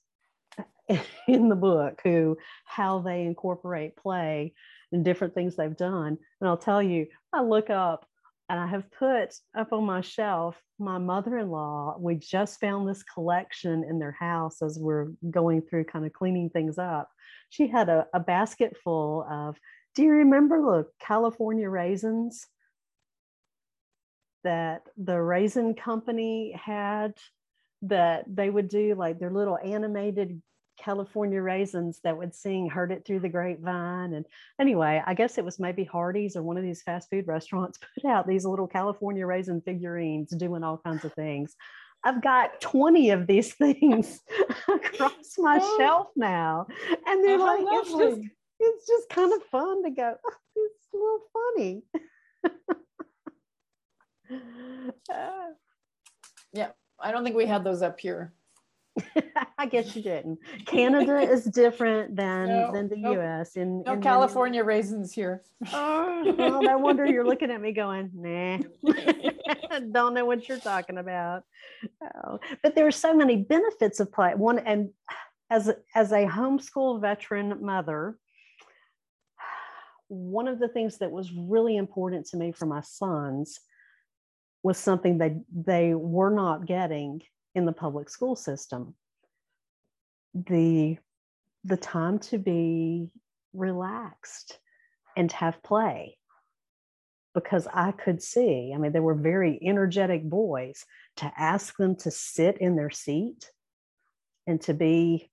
in 1.28 1.50
the 1.50 1.56
book 1.56 2.02
who 2.04 2.38
how 2.66 3.00
they 3.00 3.24
incorporate 3.24 3.96
play 3.96 4.54
and 4.92 5.06
different 5.06 5.34
things 5.34 5.56
they've 5.56 5.78
done. 5.78 6.18
And 6.40 6.50
i'll 6.50 6.58
tell 6.58 6.82
you 6.84 7.08
i 7.34 7.42
look 7.42 7.70
up 7.70 8.06
and 8.52 8.60
i 8.60 8.68
have 8.68 8.92
put 8.92 9.34
up 9.58 9.74
on 9.74 9.84
my 9.86 10.02
shelf 10.02 10.62
my 10.82 10.98
mother-in-law 10.98 11.96
we 12.00 12.16
just 12.16 12.60
found 12.60 12.88
this 12.88 13.04
collection 13.04 13.86
in 13.88 14.00
their 14.00 14.16
house 14.20 14.62
as 14.62 14.78
we're 14.80 15.08
going 15.30 15.62
through 15.62 15.86
kind 15.86 16.06
of 16.06 16.12
cleaning 16.12 16.50
things 16.50 16.78
up. 16.78 17.10
She 17.50 17.68
had 17.68 17.88
a, 17.88 18.08
a 18.14 18.20
basket 18.20 18.76
full 18.84 19.26
of 19.30 19.58
do 19.96 20.04
you 20.04 20.12
remember 20.12 20.62
the 20.62 20.88
california 21.00 21.70
raisins? 21.70 22.48
That 24.44 24.82
the 24.98 25.22
raisin 25.22 25.76
company 25.76 26.60
had 26.60 27.14
that 27.84 28.26
they 28.28 28.50
would 28.50 28.70
do 28.70 28.96
like 28.96 29.20
their 29.20 29.32
little 29.32 29.58
animated 29.64 30.42
California 30.82 31.42
raisins 31.42 32.00
that 32.04 32.18
would 32.18 32.34
sing 32.34 32.70
Heard 32.70 32.92
It 32.92 33.06
Through 33.06 33.20
the 33.20 33.30
Grapevine. 33.30 34.14
And 34.14 34.26
anyway, 34.60 35.02
I 35.06 35.14
guess 35.14 35.38
it 35.38 35.46
was 35.46 35.60
maybe 35.60 35.84
Hardee's 35.84 36.36
or 36.36 36.44
one 36.44 36.58
of 36.58 36.64
these 36.64 36.82
fast 36.82 37.10
food 37.10 37.28
restaurants 37.28 37.80
put 37.96 38.10
out 38.10 38.28
these 38.28 38.46
little 38.46 38.68
California 38.68 39.26
raisin 39.26 39.62
figurines 39.62 40.32
doing 40.32 40.64
all 40.64 40.78
kinds 40.78 41.06
of 41.06 41.14
things. 41.14 41.56
I've 42.04 42.24
got 42.24 42.60
20 42.62 43.12
of 43.12 43.28
these 43.28 43.54
things 43.56 44.22
across 44.68 45.38
my 45.38 45.60
oh. 45.62 45.78
shelf 45.78 46.08
now. 46.16 46.66
And 47.08 47.24
they're 47.24 47.40
oh, 47.40 47.46
like, 47.46 47.62
it's 47.62 47.92
just, 47.92 48.22
it's 48.60 48.88
just 48.88 49.10
kind 49.10 49.32
of 49.34 49.44
fun 49.44 49.84
to 49.84 49.92
go, 49.92 50.16
oh, 50.26 50.34
it's 50.56 50.88
a 50.94 50.98
little 50.98 51.20
funny. 51.34 51.84
yeah, 56.54 56.70
I 57.00 57.12
don't 57.12 57.24
think 57.24 57.36
we 57.36 57.46
had 57.46 57.64
those 57.64 57.82
up 57.82 58.00
here. 58.00 58.34
I 59.58 59.66
guess 59.66 59.96
you 59.96 60.02
didn't. 60.02 60.40
Canada 60.66 61.20
is 61.20 61.46
different 61.46 62.16
than 62.16 62.48
no, 62.48 62.72
than 62.72 62.90
the. 62.90 62.98
U.S. 62.98 63.56
In, 63.56 63.84
no 63.84 63.94
in 63.94 64.02
California 64.02 64.64
raisins 64.64 65.14
here. 65.14 65.44
Oh, 65.74 66.34
well, 66.38 66.62
no 66.62 66.78
wonder 66.78 67.06
you're 67.06 67.26
looking 67.26 67.52
at 67.52 67.62
me 67.62 67.72
going, 67.72 68.12
nah. 68.14 68.60
Don't 69.92 70.14
know 70.14 70.26
what 70.26 70.48
you're 70.48 70.60
talking 70.60 70.98
about. 70.98 71.44
Oh. 72.04 72.40
But 72.62 72.76
there 72.76 72.88
are 72.88 72.92
so 72.92 73.14
many 73.14 73.38
benefits 73.38 74.00
of 74.00 74.12
play. 74.12 74.34
One 74.36 74.60
and 74.60 74.90
as 75.50 75.72
as 75.96 76.12
a 76.12 76.26
homeschool 76.26 77.02
veteran 77.02 77.64
mother, 77.64 78.18
one 80.08 80.48
of 80.48 80.60
the 80.60 80.68
things 80.68 80.98
that 81.00 81.12
was 81.12 81.32
really 81.32 81.78
important 81.78 82.28
to 82.28 82.38
me 82.38 82.52
for 82.52 82.66
my 82.66 82.82
sons 82.82 83.60
was 84.64 84.78
something 84.78 85.18
they 85.18 85.38
they 85.54 85.94
were 85.94 86.30
not 86.30 86.66
getting 86.66 87.22
in 87.56 87.66
the 87.66 87.74
public 87.74 88.10
school 88.10 88.36
system 88.36 88.96
the 90.34 90.98
the 91.64 91.78
time 91.78 92.18
to 92.18 92.38
be 92.38 93.10
relaxed 93.54 94.60
and 95.18 95.32
have 95.32 95.62
play 95.62 96.18
because 97.34 97.68
I 97.74 97.92
could 97.92 98.22
see, 98.22 98.72
I 98.74 98.78
mean, 98.78 98.92
they 98.92 99.00
were 99.00 99.16
very 99.16 99.60
energetic 99.62 100.24
boys 100.24 100.86
to 101.18 101.32
ask 101.38 101.78
them 101.78 101.96
to 101.98 102.12
sit 102.12 102.58
in 102.58 102.76
their 102.76 102.90
seat 102.90 103.52
and 104.48 104.60
to 104.62 104.74
be 104.74 105.32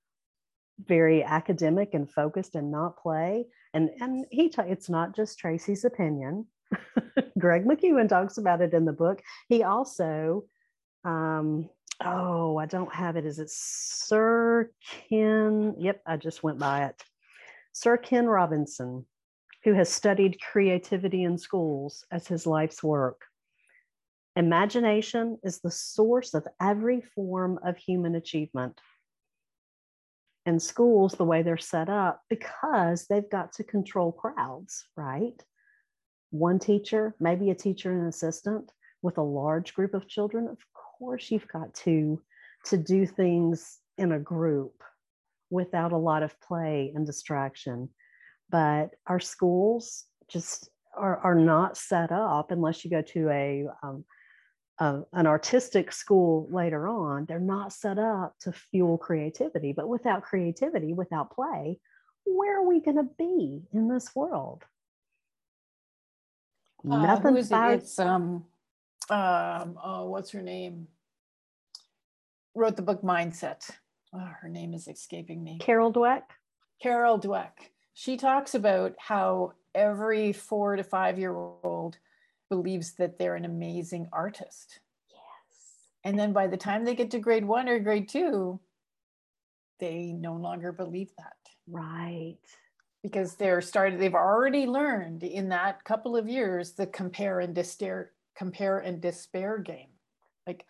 very 0.78 1.24
academic 1.24 1.94
and 1.94 2.10
focused 2.10 2.54
and 2.54 2.70
not 2.70 2.98
play. 2.98 3.46
And, 3.74 3.90
and 4.00 4.26
he, 4.30 4.48
ta- 4.48 4.62
it's 4.68 4.88
not 4.88 5.16
just 5.16 5.38
Tracy's 5.38 5.84
opinion. 5.84 6.46
Greg 7.38 7.64
McKeown 7.64 8.08
talks 8.08 8.38
about 8.38 8.60
it 8.60 8.74
in 8.74 8.84
the 8.84 8.92
book. 8.92 9.20
He 9.48 9.64
also 9.64 10.44
um, 11.04 11.68
oh, 12.04 12.56
I 12.56 12.66
don't 12.66 12.92
have 12.92 13.16
it. 13.16 13.24
Is 13.24 13.38
it 13.38 13.50
Sir 13.50 14.70
Ken? 15.08 15.74
Yep, 15.78 16.02
I 16.06 16.16
just 16.16 16.42
went 16.42 16.58
by 16.58 16.86
it. 16.86 17.02
Sir 17.72 17.96
Ken 17.96 18.26
Robinson, 18.26 19.06
who 19.64 19.74
has 19.74 19.88
studied 19.88 20.40
creativity 20.40 21.24
in 21.24 21.38
schools 21.38 22.04
as 22.10 22.26
his 22.26 22.46
life's 22.46 22.82
work. 22.82 23.22
Imagination 24.36 25.38
is 25.42 25.60
the 25.60 25.70
source 25.70 26.34
of 26.34 26.46
every 26.60 27.00
form 27.14 27.58
of 27.64 27.76
human 27.76 28.14
achievement. 28.14 28.80
And 30.46 30.62
schools, 30.62 31.12
the 31.12 31.24
way 31.24 31.42
they're 31.42 31.58
set 31.58 31.88
up, 31.88 32.22
because 32.30 33.06
they've 33.06 33.28
got 33.28 33.52
to 33.54 33.64
control 33.64 34.12
crowds, 34.12 34.86
right? 34.96 35.34
One 36.30 36.58
teacher, 36.58 37.14
maybe 37.20 37.50
a 37.50 37.54
teacher 37.54 37.92
and 37.92 38.08
assistant 38.08 38.70
with 39.02 39.18
a 39.18 39.22
large 39.22 39.74
group 39.74 39.92
of 39.92 40.08
children. 40.08 40.46
Of 40.48 40.58
course 40.98 41.30
you've 41.30 41.48
got 41.48 41.74
to 41.74 42.20
to 42.66 42.76
do 42.76 43.06
things 43.06 43.78
in 43.96 44.12
a 44.12 44.18
group 44.18 44.82
without 45.50 45.92
a 45.92 45.96
lot 45.96 46.22
of 46.22 46.38
play 46.40 46.92
and 46.94 47.06
distraction. 47.06 47.88
But 48.50 48.90
our 49.06 49.20
schools 49.20 50.04
just 50.28 50.68
are, 50.96 51.18
are 51.18 51.34
not 51.34 51.76
set 51.76 52.10
up 52.12 52.50
unless 52.50 52.84
you 52.84 52.90
go 52.90 53.02
to 53.02 53.28
a, 53.30 53.66
um, 53.82 54.04
a, 54.78 55.00
an 55.12 55.26
artistic 55.26 55.92
school 55.92 56.48
later 56.50 56.88
on 56.88 57.26
they're 57.26 57.38
not 57.38 57.72
set 57.72 57.98
up 57.98 58.34
to 58.40 58.52
fuel 58.52 58.98
creativity. 58.98 59.72
But 59.72 59.88
without 59.88 60.22
creativity 60.22 60.92
without 60.92 61.32
play 61.34 61.78
where 62.36 62.60
are 62.60 62.66
we 62.66 62.80
going 62.80 62.96
to 62.96 63.08
be 63.18 63.62
in 63.72 63.88
this 63.88 64.14
world? 64.14 64.62
Uh, 66.88 67.02
nothing 67.02 67.36
it? 67.36 67.50
it's 67.50 67.98
um 67.98 68.44
um, 69.10 69.78
oh, 69.82 70.06
what's 70.08 70.30
her 70.30 70.42
name? 70.42 70.88
Wrote 72.54 72.76
the 72.76 72.82
book 72.82 73.02
Mindset. 73.02 73.70
Oh, 74.14 74.30
her 74.40 74.48
name 74.48 74.74
is 74.74 74.88
escaping 74.88 75.42
me. 75.42 75.58
Carol 75.60 75.92
Dweck. 75.92 76.22
Carol 76.82 77.18
Dweck. 77.18 77.52
She 77.94 78.16
talks 78.16 78.54
about 78.54 78.94
how 78.98 79.52
every 79.74 80.32
four 80.32 80.76
to 80.76 80.84
five 80.84 81.18
year 81.18 81.34
old 81.34 81.98
believes 82.48 82.92
that 82.94 83.18
they're 83.18 83.36
an 83.36 83.44
amazing 83.44 84.08
artist. 84.12 84.80
Yes. 85.10 85.60
And 86.04 86.18
then 86.18 86.32
by 86.32 86.46
the 86.46 86.56
time 86.56 86.84
they 86.84 86.94
get 86.94 87.10
to 87.12 87.18
grade 87.18 87.44
one 87.44 87.68
or 87.68 87.78
grade 87.78 88.08
two, 88.08 88.60
they 89.78 90.12
no 90.12 90.34
longer 90.34 90.72
believe 90.72 91.10
that. 91.18 91.36
Right. 91.66 92.38
Because 93.02 93.34
they're 93.34 93.60
started, 93.60 94.00
they've 94.00 94.14
already 94.14 94.66
learned 94.66 95.22
in 95.22 95.50
that 95.50 95.84
couple 95.84 96.16
of 96.16 96.28
years 96.28 96.72
the 96.72 96.86
compare 96.86 97.40
and 97.40 97.54
despair 97.54 98.12
compare 98.38 98.78
and 98.78 99.00
despair 99.00 99.58
game. 99.58 99.90
Like, 100.46 100.64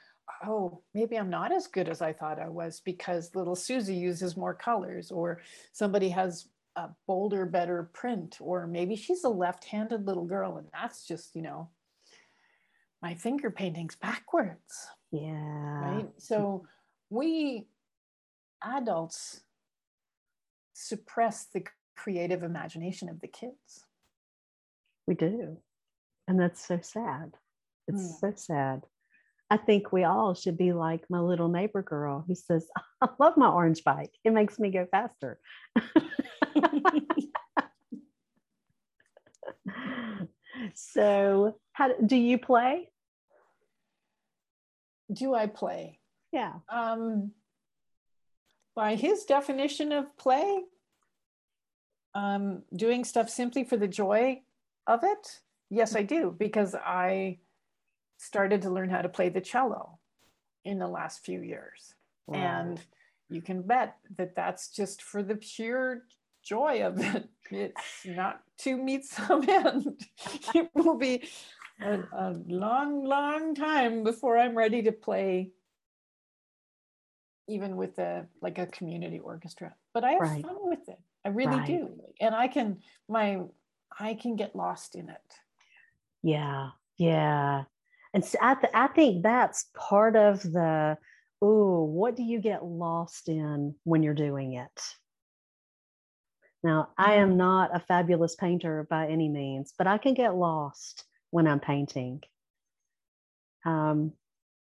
oh, 0.45 0.81
maybe 0.95 1.17
I'm 1.17 1.31
not 1.31 1.53
as 1.53 1.67
good 1.67 1.89
as 1.89 2.01
I 2.01 2.15
thought 2.15 2.41
I 2.41 2.49
was 2.49 2.81
because 2.81 3.35
little 3.35 3.55
Susie 3.55 3.95
uses 3.95 4.37
more 4.37 4.55
colors, 4.55 5.11
or 5.11 5.43
somebody 5.73 6.09
has 6.09 6.49
a 6.77 6.89
bolder, 7.07 7.45
better 7.45 7.91
print, 7.93 8.39
or 8.41 8.67
maybe 8.67 8.97
she's 8.97 9.25
a 9.25 9.29
left 9.29 9.65
handed 9.65 10.07
little 10.07 10.25
girl 10.25 10.57
and 10.57 10.69
that's 10.73 11.07
just, 11.07 11.35
you 11.35 11.43
know, 11.43 11.69
my 13.03 13.15
finger 13.15 13.51
painting's 13.51 13.97
backwards. 13.97 14.89
Yeah. 15.11 15.81
Right. 15.81 16.09
So 16.17 16.67
we 17.11 17.67
adults 18.63 19.41
suppress 20.73 21.47
the 21.53 21.65
creative 21.97 22.43
imagination 22.43 23.09
of 23.09 23.21
the 23.21 23.29
kids. 23.29 23.87
We 25.07 25.15
do. 25.15 25.59
And 26.29 26.39
that's 26.39 26.67
so 26.67 26.79
sad. 26.83 27.35
It's 27.89 28.03
mm. 28.03 28.21
so 28.21 28.33
sad. 28.37 28.85
I 29.51 29.57
think 29.57 29.93
we 29.93 30.05
all 30.05 30.35
should 30.35 30.59
be 30.59 30.75
like 30.75 31.09
my 31.09 31.21
little 31.21 31.49
neighbor 31.49 31.83
girl 31.83 32.23
who 32.27 32.35
says, 32.35 32.67
I 33.01 33.09
love 33.19 33.37
my 33.37 33.49
orange 33.49 33.83
bike. 33.83 34.13
It 34.25 34.33
makes 34.33 34.59
me 34.59 34.71
go 34.71 34.87
faster. 34.91 35.41
so, 40.75 41.57
how 41.73 41.93
do 41.95 42.17
you 42.17 42.37
play? 42.39 42.91
Do 45.11 45.35
I 45.35 45.47
play? 45.47 45.99
Yeah. 46.31 46.53
Um, 46.69 47.31
by 48.77 48.97
his 48.97 49.25
definition 49.25 49.93
of 49.93 50.15
play, 50.19 50.63
um, 52.15 52.65
doing 52.77 53.05
stuff 53.05 53.31
simply 53.31 53.65
for 53.65 53.79
the 53.79 53.89
joy 53.89 54.43
of 54.87 55.01
it. 55.05 55.41
Yes, 55.71 55.97
I 55.97 56.03
do, 56.03 56.35
because 56.39 56.75
I 56.75 57.39
started 58.19 58.63
to 58.63 58.71
learn 58.71 58.91
how 58.91 59.03
to 59.03 59.09
play 59.09 59.29
the 59.29 59.41
cello 59.41 59.99
in 60.65 60.79
the 60.79 60.87
last 60.87 61.25
few 61.25 61.41
years. 61.41 61.95
Right. 62.27 62.41
And 62.41 62.81
you 63.31 63.41
can 63.41 63.63
bet 63.63 63.97
that 64.17 64.37
that's 64.37 64.69
just 64.69 65.03
for 65.03 65.23
the 65.23 65.37
pure 65.37 66.03
joy 66.43 66.83
of 66.83 67.01
it. 67.01 67.29
It's 67.51 68.05
not 68.05 68.43
to 68.59 68.77
meet 68.77 69.07
some 69.07 69.49
end. 69.49 70.05
It 70.55 70.69
will 70.75 70.99
be 70.99 71.29
a, 71.81 72.01
a 72.13 72.37
long, 72.47 73.05
long 73.05 73.55
time 73.55 74.05
before 74.05 74.37
I'm 74.37 74.57
ready 74.57 74.83
to 74.83 74.93
play 74.93 75.53
even 77.49 77.77
with 77.77 77.99
a 77.99 78.27
like 78.43 78.59
a 78.59 78.67
community 78.67 79.19
orchestra 79.19 79.75
but 79.95 80.05
i 80.05 80.13
have 80.13 80.21
right. 80.21 80.43
fun 80.43 80.57
with 80.61 80.89
it 80.89 80.99
i 81.25 81.29
really 81.29 81.57
right. 81.57 81.67
do 81.67 81.89
and 82.21 82.35
i 82.35 82.47
can 82.47 82.79
my 83.09 83.41
i 83.99 84.15
can 84.15 84.37
get 84.37 84.55
lost 84.55 84.95
in 84.95 85.09
it 85.09 85.35
yeah 86.23 86.69
yeah 86.99 87.65
and 88.15 88.25
so 88.25 88.39
I, 88.41 88.55
th- 88.55 88.73
I 88.75 88.87
think 88.89 89.23
that's 89.23 89.67
part 89.75 90.17
of 90.17 90.43
the 90.43 90.97
oh 91.41 91.85
what 91.85 92.17
do 92.17 92.23
you 92.23 92.41
get 92.41 92.65
lost 92.65 93.29
in 93.29 93.75
when 93.85 94.03
you're 94.03 94.15
doing 94.15 94.55
it 94.55 94.83
now 96.65 96.89
i 96.99 97.15
am 97.15 97.29
mm-hmm. 97.29 97.39
not 97.39 97.77
a 97.77 97.81
fabulous 97.81 98.35
painter 98.35 98.87
by 98.91 99.07
any 99.07 99.29
means 99.29 99.73
but 99.79 99.87
i 99.87 99.99
can 99.99 100.15
get 100.15 100.35
lost 100.35 101.05
when 101.31 101.47
i'm 101.47 101.61
painting 101.61 102.23
um, 103.65 104.13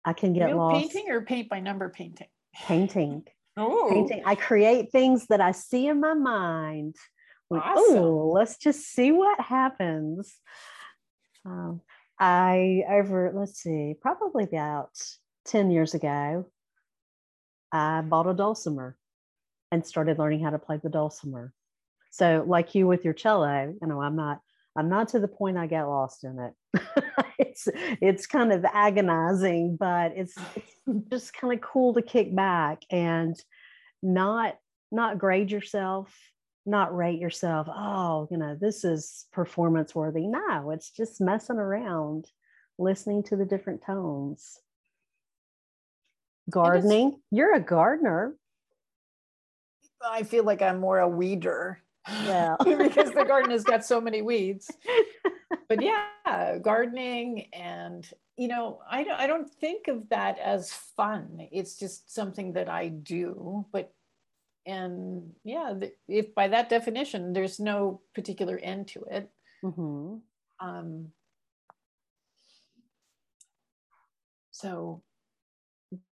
i 0.04 0.12
can 0.12 0.32
get 0.32 0.46
Real 0.46 0.58
lost 0.58 0.92
painting 0.92 1.10
or 1.10 1.22
paint 1.22 1.48
by 1.48 1.60
number 1.60 1.88
painting 1.88 2.28
painting. 2.66 3.24
Oh. 3.56 3.88
Painting. 3.90 4.22
I 4.24 4.34
create 4.34 4.92
things 4.92 5.26
that 5.28 5.40
I 5.40 5.52
see 5.52 5.86
in 5.86 6.00
my 6.00 6.14
mind. 6.14 6.96
awesome. 7.50 7.96
Oh, 7.96 8.30
let's 8.32 8.58
just 8.58 8.80
see 8.80 9.10
what 9.10 9.40
happens. 9.40 10.34
Um, 11.44 11.80
I 12.20 12.84
over 12.90 13.32
let's 13.34 13.60
see, 13.60 13.94
probably 14.00 14.44
about 14.44 14.90
10 15.46 15.70
years 15.70 15.94
ago, 15.94 16.46
I 17.72 18.00
bought 18.02 18.28
a 18.28 18.34
dulcimer 18.34 18.96
and 19.70 19.86
started 19.86 20.18
learning 20.18 20.42
how 20.42 20.50
to 20.50 20.58
play 20.58 20.80
the 20.82 20.88
dulcimer. 20.88 21.52
So, 22.10 22.44
like 22.46 22.74
you 22.74 22.86
with 22.86 23.04
your 23.04 23.14
cello, 23.14 23.74
you 23.80 23.88
know, 23.88 24.00
I'm 24.00 24.16
not 24.16 24.40
I'm 24.76 24.88
not 24.88 25.08
to 25.08 25.18
the 25.18 25.28
point 25.28 25.56
I 25.56 25.66
get 25.66 25.84
lost 25.84 26.24
in 26.24 26.38
it. 26.38 26.82
it's 27.38 27.68
it's 27.74 28.26
kind 28.26 28.52
of 28.52 28.64
agonizing, 28.64 29.76
but 29.78 30.12
it's, 30.14 30.34
it's 30.54 30.74
just 31.10 31.32
kind 31.32 31.52
of 31.52 31.60
cool 31.60 31.94
to 31.94 32.02
kick 32.02 32.34
back 32.34 32.82
and 32.90 33.36
not 34.02 34.54
not 34.90 35.18
grade 35.18 35.50
yourself, 35.50 36.16
not 36.68 36.96
rate 36.96 37.18
yourself. 37.18 37.66
Oh, 37.70 38.28
you 38.30 38.36
know, 38.36 38.56
this 38.60 38.84
is 38.84 39.26
performance 39.32 39.94
worthy. 39.94 40.26
No, 40.26 40.70
it's 40.70 40.90
just 40.90 41.20
messing 41.20 41.56
around, 41.56 42.26
listening 42.78 43.22
to 43.24 43.36
the 43.36 43.44
different 43.44 43.82
tones. 43.84 44.60
Gardening. 46.50 47.20
You're 47.30 47.54
a 47.54 47.60
gardener. 47.60 48.36
I 50.02 50.22
feel 50.22 50.44
like 50.44 50.62
I'm 50.62 50.78
more 50.78 50.98
a 51.00 51.08
weeder 51.08 51.82
yeah 52.24 52.56
because 52.64 53.10
the 53.12 53.24
garden 53.24 53.50
has 53.50 53.64
got 53.64 53.84
so 53.84 54.00
many 54.00 54.22
weeds 54.22 54.70
but 55.68 55.82
yeah 55.82 56.58
gardening 56.60 57.48
and 57.52 58.08
you 58.36 58.48
know 58.48 58.80
I 58.90 59.04
don't, 59.04 59.20
I 59.20 59.26
don't 59.26 59.50
think 59.50 59.88
of 59.88 60.08
that 60.10 60.38
as 60.38 60.72
fun 60.72 61.48
it's 61.52 61.78
just 61.78 62.12
something 62.12 62.54
that 62.54 62.68
i 62.68 62.88
do 62.88 63.66
but 63.72 63.92
and 64.68 65.32
yeah 65.44 65.74
if 66.06 66.32
by 66.34 66.46
that 66.46 66.68
definition 66.68 67.32
there's 67.32 67.58
no 67.58 68.00
particular 68.14 68.56
end 68.58 68.86
to 68.86 69.02
it 69.10 69.30
mm-hmm. 69.64 70.16
um, 70.60 71.08
so 74.52 75.02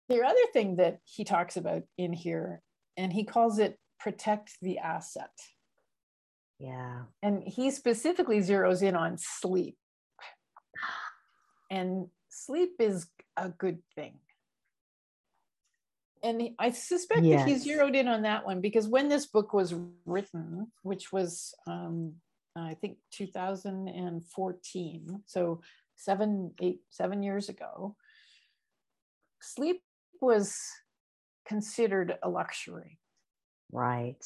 the 0.09 0.21
other 0.21 0.45
thing 0.51 0.75
that 0.77 0.99
he 1.05 1.23
talks 1.23 1.55
about 1.55 1.83
in 1.97 2.11
here 2.11 2.61
and 2.97 3.13
he 3.13 3.23
calls 3.23 3.59
it 3.59 3.79
protect 3.99 4.57
the 4.61 4.79
asset 4.79 5.31
yeah. 6.59 7.03
And 7.23 7.41
he 7.43 7.71
specifically 7.71 8.39
zeroes 8.39 8.83
in 8.83 8.95
on 8.95 9.17
sleep. 9.17 9.77
And 11.71 12.07
sleep 12.29 12.71
is 12.79 13.07
a 13.37 13.49
good 13.49 13.79
thing. 13.95 14.15
And 16.23 16.51
I 16.59 16.71
suspect 16.71 17.23
yes. 17.23 17.41
that 17.41 17.49
he 17.49 17.55
zeroed 17.55 17.95
in 17.95 18.07
on 18.07 18.21
that 18.23 18.45
one 18.45 18.61
because 18.61 18.87
when 18.87 19.09
this 19.09 19.25
book 19.25 19.53
was 19.53 19.73
written, 20.05 20.71
which 20.83 21.11
was, 21.11 21.53
um, 21.67 22.13
I 22.55 22.73
think, 22.73 22.97
2014, 23.11 25.23
so 25.25 25.61
seven, 25.95 26.53
eight, 26.61 26.79
seven 26.89 27.23
years 27.23 27.49
ago, 27.49 27.95
sleep 29.41 29.81
was 30.21 30.57
considered 31.47 32.17
a 32.23 32.29
luxury. 32.29 32.99
Right. 33.71 34.23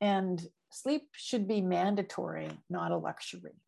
And 0.00 0.44
sleep 0.70 1.08
should 1.12 1.48
be 1.48 1.60
mandatory, 1.60 2.50
not 2.70 2.92
a 2.92 2.96
luxury, 2.96 3.60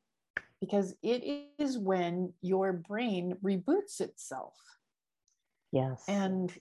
because 0.61 0.95
it 1.03 1.51
is 1.59 1.79
when 1.79 2.33
your 2.43 2.73
brain 2.73 3.37
reboots 3.45 4.01
itself. 4.01 4.55
Yes. 5.73 6.03
And 6.09 6.53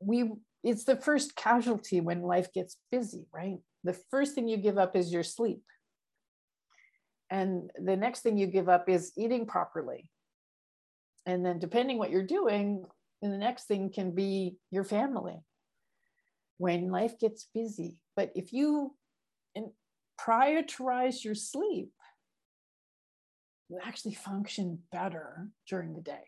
we 0.00 0.32
it's 0.62 0.84
the 0.84 0.96
first 0.96 1.36
casualty 1.36 2.00
when 2.00 2.22
life 2.22 2.52
gets 2.52 2.76
busy, 2.90 3.26
right? 3.32 3.58
The 3.84 3.92
first 4.10 4.34
thing 4.34 4.48
you 4.48 4.56
give 4.56 4.78
up 4.78 4.96
is 4.96 5.12
your 5.12 5.22
sleep. 5.22 5.62
And 7.30 7.70
the 7.76 7.96
next 7.96 8.20
thing 8.20 8.38
you 8.38 8.46
give 8.46 8.68
up 8.68 8.88
is 8.88 9.12
eating 9.16 9.44
properly. 9.46 10.08
And 11.26 11.44
then 11.44 11.58
depending 11.58 11.98
what 11.98 12.10
you're 12.10 12.22
doing, 12.22 12.84
the 13.20 13.28
next 13.28 13.64
thing 13.64 13.90
can 13.90 14.14
be 14.14 14.56
your 14.70 14.84
family 14.84 15.38
when 16.58 16.90
life 16.90 17.18
gets 17.18 17.48
busy. 17.54 17.98
But 18.16 18.30
if 18.34 18.52
you 18.52 18.94
prioritize 20.20 21.24
your 21.24 21.34
sleep, 21.34 21.90
you 23.68 23.78
actually 23.82 24.14
function 24.14 24.78
better 24.92 25.48
during 25.68 25.94
the 25.94 26.00
day. 26.00 26.24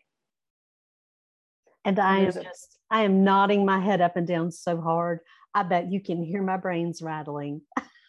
And 1.87 1.99
I 1.99 2.19
am 2.19 2.33
just, 2.33 2.79
I 2.91 3.03
am 3.03 3.23
nodding 3.23 3.65
my 3.65 3.79
head 3.79 4.01
up 4.01 4.17
and 4.17 4.27
down 4.27 4.51
so 4.51 4.79
hard. 4.81 5.19
I 5.53 5.63
bet 5.63 5.89
you 5.89 6.01
can 6.01 6.21
hear 6.21 6.43
my 6.43 6.57
brains 6.57 7.01
rattling. 7.01 7.61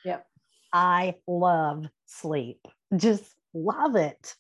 Yep. 0.05 0.27
I 0.73 1.15
love 1.29 1.87
sleep, 2.07 2.61
just 2.97 3.25
love 3.55 3.95
it. 3.95 4.35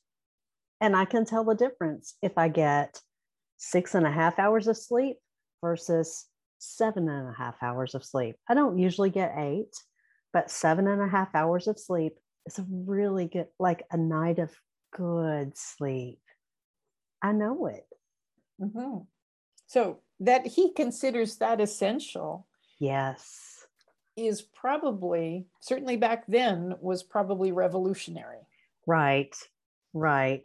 And 0.81 0.97
I 0.97 1.05
can 1.05 1.25
tell 1.25 1.45
the 1.45 1.55
difference 1.55 2.17
if 2.21 2.37
I 2.37 2.49
get 2.49 3.01
six 3.59 3.95
and 3.95 4.07
a 4.07 4.11
half 4.11 4.41
hours 4.41 4.67
of 4.67 4.77
sleep 4.77 5.19
versus 5.61 6.27
seven 6.59 7.09
and 7.09 7.29
a 7.29 7.33
half 7.33 7.63
hours 7.63 7.95
of 7.95 8.05
sleep. 8.05 8.35
I 8.49 8.55
don't 8.55 8.79
usually 8.79 9.11
get 9.11 9.35
eight, 9.37 9.75
but 10.33 10.51
seven 10.51 10.89
and 10.89 11.01
a 11.01 11.09
half 11.09 11.35
hours 11.35 11.69
of 11.69 11.79
sleep 11.79 12.15
is 12.47 12.59
a 12.59 12.67
really 12.69 13.27
good, 13.27 13.47
like 13.61 13.85
a 13.93 13.97
night 13.97 14.41
of 14.41 14.51
good 14.93 15.57
sleep. 15.57 16.21
I 17.23 17.33
know 17.33 17.67
it. 17.67 17.87
Mm-hmm. 18.61 18.99
So 19.69 20.01
that 20.21 20.47
he 20.47 20.73
considers 20.73 21.37
that 21.37 21.61
essential. 21.61 22.47
Yes. 22.81 23.67
Is 24.17 24.43
probably, 24.43 25.47
certainly 25.61 25.97
back 25.97 26.25
then, 26.27 26.75
was 26.81 27.05
probably 27.05 27.53
revolutionary. 27.53 28.49
Right, 28.87 29.37
right. 29.95 30.45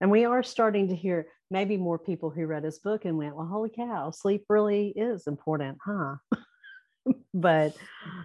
And 0.00 0.10
we 0.10 0.24
are 0.24 0.42
starting 0.42 0.88
to 0.88 0.94
hear 0.94 1.26
maybe 1.50 1.76
more 1.76 1.98
people 1.98 2.30
who 2.30 2.46
read 2.46 2.64
his 2.64 2.78
book 2.78 3.04
and 3.04 3.18
went, 3.18 3.34
well, 3.34 3.46
holy 3.46 3.70
cow, 3.70 4.10
sleep 4.10 4.44
really 4.48 4.88
is 4.88 5.26
important, 5.26 5.78
huh? 5.84 6.16
but 7.34 7.74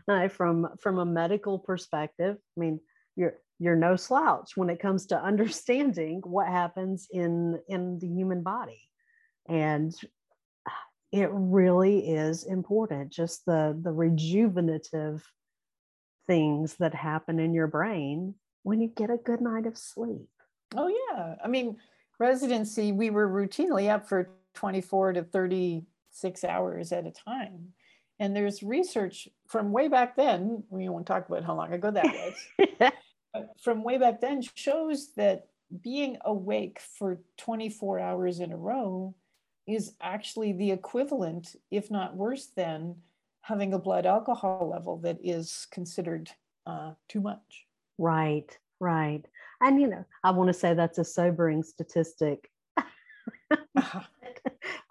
uh, 0.07 0.27
from 0.27 0.67
from 0.79 0.99
a 0.99 1.05
medical 1.05 1.57
perspective, 1.57 2.37
I 2.37 2.59
mean, 2.59 2.79
you're 3.15 3.35
you're 3.59 3.75
no 3.75 3.95
slouch 3.95 4.55
when 4.55 4.69
it 4.69 4.79
comes 4.79 5.07
to 5.07 5.23
understanding 5.23 6.21
what 6.25 6.47
happens 6.47 7.07
in 7.11 7.59
in 7.67 7.99
the 7.99 8.07
human 8.07 8.43
body, 8.43 8.81
and 9.49 9.93
it 11.11 11.29
really 11.31 12.07
is 12.07 12.43
important. 12.43 13.11
Just 13.11 13.45
the 13.45 13.77
the 13.81 13.91
rejuvenative 13.91 15.21
things 16.27 16.75
that 16.75 16.93
happen 16.93 17.39
in 17.39 17.53
your 17.53 17.67
brain 17.67 18.35
when 18.63 18.79
you 18.79 18.87
get 18.87 19.09
a 19.09 19.17
good 19.17 19.41
night 19.41 19.65
of 19.65 19.77
sleep. 19.77 20.29
Oh 20.75 20.87
yeah. 20.87 21.35
I 21.43 21.47
mean, 21.47 21.77
residency, 22.19 22.91
we 22.91 23.09
were 23.09 23.27
routinely 23.27 23.89
up 23.89 24.07
for 24.07 24.29
24 24.53 25.13
to 25.13 25.23
36 25.23 26.43
hours 26.43 26.91
at 26.91 27.07
a 27.07 27.11
time. 27.11 27.69
And 28.19 28.35
there's 28.35 28.61
research 28.61 29.29
from 29.47 29.71
way 29.71 29.87
back 29.87 30.15
then, 30.15 30.63
we 30.69 30.89
won't 30.89 31.07
talk 31.07 31.27
about 31.27 31.43
how 31.43 31.55
long 31.55 31.73
ago 31.73 31.89
that 31.89 32.05
was, 32.83 32.91
from 33.63 33.83
way 33.83 33.97
back 33.97 34.21
then 34.21 34.43
shows 34.53 35.13
that 35.15 35.47
being 35.81 36.17
awake 36.25 36.79
for 36.97 37.19
24 37.37 37.99
hours 37.99 38.39
in 38.39 38.51
a 38.51 38.57
row 38.57 39.15
is 39.69 39.93
actually 40.01 40.53
the 40.53 40.71
equivalent, 40.71 41.55
if 41.71 41.91
not 41.91 42.15
worse 42.15 42.47
than, 42.47 42.95
having 43.41 43.73
a 43.73 43.79
blood 43.79 44.05
alcohol 44.05 44.69
level 44.71 44.97
that 44.97 45.17
is 45.23 45.67
considered 45.71 46.29
uh, 46.65 46.91
too 47.07 47.21
much. 47.21 47.65
Right, 47.97 48.57
right. 48.79 49.23
And, 49.61 49.81
you 49.81 49.87
know, 49.87 50.05
I 50.23 50.31
want 50.31 50.47
to 50.49 50.53
say 50.53 50.73
that's 50.73 50.97
a 50.97 51.03
sobering 51.03 51.63
statistic. 51.63 52.49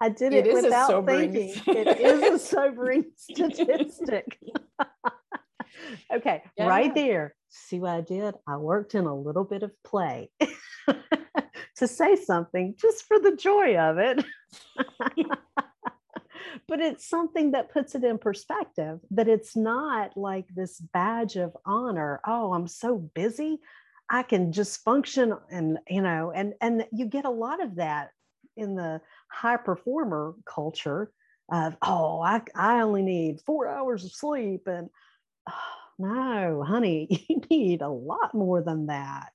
I 0.01 0.09
did 0.09 0.33
it, 0.33 0.47
it 0.47 0.53
without 0.53 1.05
thinking. 1.05 1.53
it 1.67 1.99
is 1.99 2.21
a 2.21 2.39
sobering 2.39 3.05
statistic. 3.15 4.37
okay, 6.13 6.43
yeah. 6.57 6.67
right 6.67 6.93
there. 6.93 7.35
See 7.49 7.79
what 7.79 7.91
I 7.91 8.01
did? 8.01 8.35
I 8.47 8.57
worked 8.57 8.95
in 8.95 9.05
a 9.05 9.15
little 9.15 9.43
bit 9.43 9.63
of 9.63 9.71
play 9.83 10.29
to 11.79 11.87
say 11.87 12.15
something 12.15 12.75
just 12.77 13.05
for 13.05 13.19
the 13.19 13.35
joy 13.35 13.77
of 13.77 13.97
it. 13.97 14.23
but 16.67 16.79
it's 16.79 17.07
something 17.09 17.51
that 17.51 17.71
puts 17.71 17.95
it 17.95 18.03
in 18.03 18.17
perspective 18.17 18.99
that 19.11 19.27
it's 19.27 19.55
not 19.55 20.15
like 20.15 20.45
this 20.55 20.79
badge 20.79 21.35
of 21.35 21.55
honor. 21.65 22.21
Oh, 22.25 22.53
I'm 22.53 22.67
so 22.67 22.97
busy. 22.97 23.59
I 24.09 24.23
can 24.23 24.51
just 24.51 24.83
function 24.83 25.35
and 25.51 25.77
you 25.87 26.01
know 26.01 26.31
and 26.33 26.53
and 26.61 26.85
you 26.91 27.05
get 27.05 27.25
a 27.25 27.29
lot 27.29 27.63
of 27.63 27.75
that 27.75 28.09
in 28.57 28.75
the 28.75 29.01
high 29.31 29.57
performer 29.57 30.33
culture 30.45 31.11
of 31.51 31.77
oh 31.81 32.19
I, 32.21 32.41
I 32.55 32.81
only 32.81 33.03
need 33.03 33.41
four 33.45 33.67
hours 33.67 34.03
of 34.05 34.11
sleep 34.11 34.67
and 34.67 34.89
oh, 35.47 35.53
no 35.99 36.63
honey 36.63 37.25
you 37.29 37.41
need 37.49 37.81
a 37.81 37.89
lot 37.89 38.33
more 38.33 38.63
than 38.63 38.87
that 38.87 39.33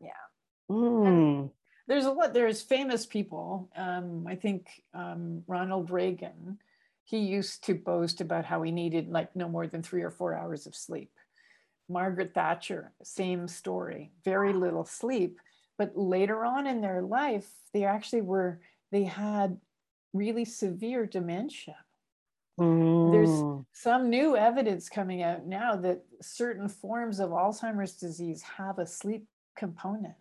yeah 0.00 0.10
mm. 0.70 1.50
There's 1.88 2.04
a 2.04 2.10
lot 2.10 2.32
there's 2.32 2.62
famous 2.62 3.04
people 3.06 3.68
um, 3.76 4.26
i 4.28 4.34
think 4.34 4.68
um, 4.94 5.42
ronald 5.46 5.90
reagan 5.90 6.58
he 7.04 7.18
used 7.18 7.64
to 7.64 7.74
boast 7.74 8.20
about 8.20 8.44
how 8.44 8.62
he 8.62 8.70
needed 8.70 9.08
like 9.08 9.34
no 9.34 9.48
more 9.48 9.66
than 9.66 9.82
three 9.82 10.02
or 10.02 10.10
four 10.10 10.34
hours 10.34 10.66
of 10.66 10.76
sleep 10.76 11.10
margaret 11.88 12.32
thatcher 12.34 12.92
same 13.02 13.48
story 13.48 14.12
very 14.24 14.52
little 14.52 14.84
sleep 14.84 15.40
but 15.78 15.96
later 15.96 16.44
on 16.44 16.66
in 16.66 16.80
their 16.80 17.02
life 17.02 17.48
they 17.72 17.84
actually 17.84 18.20
were 18.20 18.60
they 18.90 19.04
had 19.04 19.58
really 20.12 20.44
severe 20.44 21.06
dementia. 21.06 21.76
Mm. 22.58 23.12
There's 23.12 23.64
some 23.72 24.10
new 24.10 24.36
evidence 24.36 24.88
coming 24.88 25.22
out 25.22 25.46
now 25.46 25.76
that 25.76 26.04
certain 26.20 26.68
forms 26.68 27.20
of 27.20 27.30
Alzheimer's 27.30 27.92
disease 27.94 28.42
have 28.42 28.78
a 28.78 28.86
sleep 28.86 29.26
component. 29.56 30.14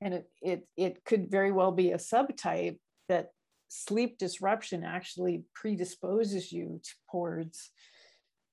And 0.00 0.14
it, 0.14 0.30
it, 0.40 0.68
it 0.76 1.04
could 1.04 1.30
very 1.30 1.52
well 1.52 1.72
be 1.72 1.92
a 1.92 1.98
subtype 1.98 2.78
that 3.08 3.30
sleep 3.68 4.18
disruption 4.18 4.84
actually 4.84 5.44
predisposes 5.54 6.50
you 6.52 6.80
towards 7.10 7.70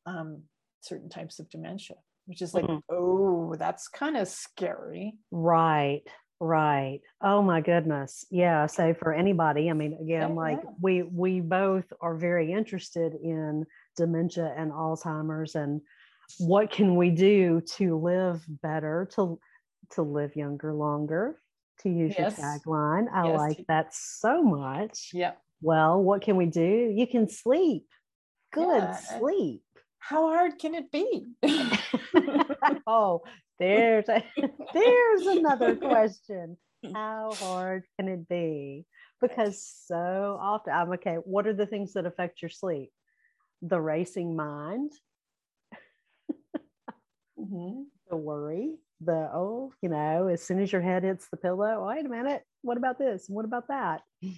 um, 0.05 0.43
certain 0.81 1.09
types 1.09 1.39
of 1.39 1.49
dementia, 1.49 1.97
which 2.25 2.41
is 2.41 2.53
like, 2.53 2.65
mm. 2.65 2.81
oh, 2.91 3.55
that's 3.57 3.87
kind 3.87 4.17
of 4.17 4.27
scary. 4.27 5.15
Right. 5.31 6.03
Right. 6.39 6.99
Oh 7.19 7.41
my 7.41 7.61
goodness. 7.61 8.25
Yeah. 8.29 8.67
So 8.67 8.93
for 8.93 9.11
anybody, 9.11 9.71
I 9.71 9.73
mean, 9.73 9.97
again, 9.99 10.35
like 10.35 10.59
we 10.79 11.01
we 11.01 11.41
both 11.41 11.85
are 11.99 12.15
very 12.15 12.51
interested 12.51 13.15
in 13.15 13.65
dementia 13.95 14.53
and 14.55 14.71
Alzheimer's 14.71 15.55
and 15.55 15.81
what 16.37 16.69
can 16.69 16.95
we 16.95 17.09
do 17.09 17.61
to 17.77 17.97
live 17.97 18.45
better, 18.61 19.09
to 19.15 19.39
to 19.91 20.01
live 20.01 20.35
younger 20.35 20.73
longer, 20.73 21.39
to 21.81 21.89
use 21.89 22.15
yes. 22.17 22.37
your 22.37 22.47
tagline. 22.47 23.07
I 23.13 23.27
yes. 23.27 23.37
like 23.37 23.65
that 23.67 23.93
so 23.93 24.41
much. 24.43 25.11
Yeah. 25.13 25.33
Well, 25.61 26.01
what 26.01 26.21
can 26.21 26.35
we 26.35 26.45
do? 26.45 26.91
You 26.93 27.07
can 27.07 27.29
sleep. 27.29 27.85
Good 28.53 28.83
yeah. 28.83 28.95
sleep. 28.95 29.61
How 29.99 30.27
hard 30.27 30.57
can 30.59 30.75
it 30.75 30.91
be? 30.91 31.25
oh, 32.87 33.23
there's 33.59 34.07
a, 34.07 34.23
there's 34.73 35.25
another 35.25 35.75
question. 35.75 36.57
How 36.93 37.31
hard 37.33 37.83
can 37.99 38.07
it 38.07 38.29
be? 38.29 38.85
Because 39.19 39.61
so 39.87 40.37
often 40.39 40.73
I'm 40.73 40.91
okay. 40.93 41.15
What 41.15 41.47
are 41.47 41.53
the 41.53 41.65
things 41.65 41.93
that 41.93 42.05
affect 42.05 42.41
your 42.41 42.49
sleep? 42.49 42.91
The 43.61 43.81
racing 43.81 44.35
mind, 44.35 44.91
mm-hmm. 47.37 47.81
the 48.09 48.15
worry, 48.15 48.75
the 49.01 49.29
oh, 49.33 49.73
you 49.81 49.89
know, 49.89 50.27
as 50.27 50.43
soon 50.43 50.59
as 50.59 50.71
your 50.71 50.81
head 50.81 51.03
hits 51.03 51.27
the 51.29 51.37
pillow, 51.37 51.87
wait 51.87 52.05
a 52.05 52.09
minute, 52.09 52.43
what 52.61 52.77
about 52.77 52.97
this? 52.97 53.25
What 53.27 53.45
about 53.45 53.67
that? 53.69 54.01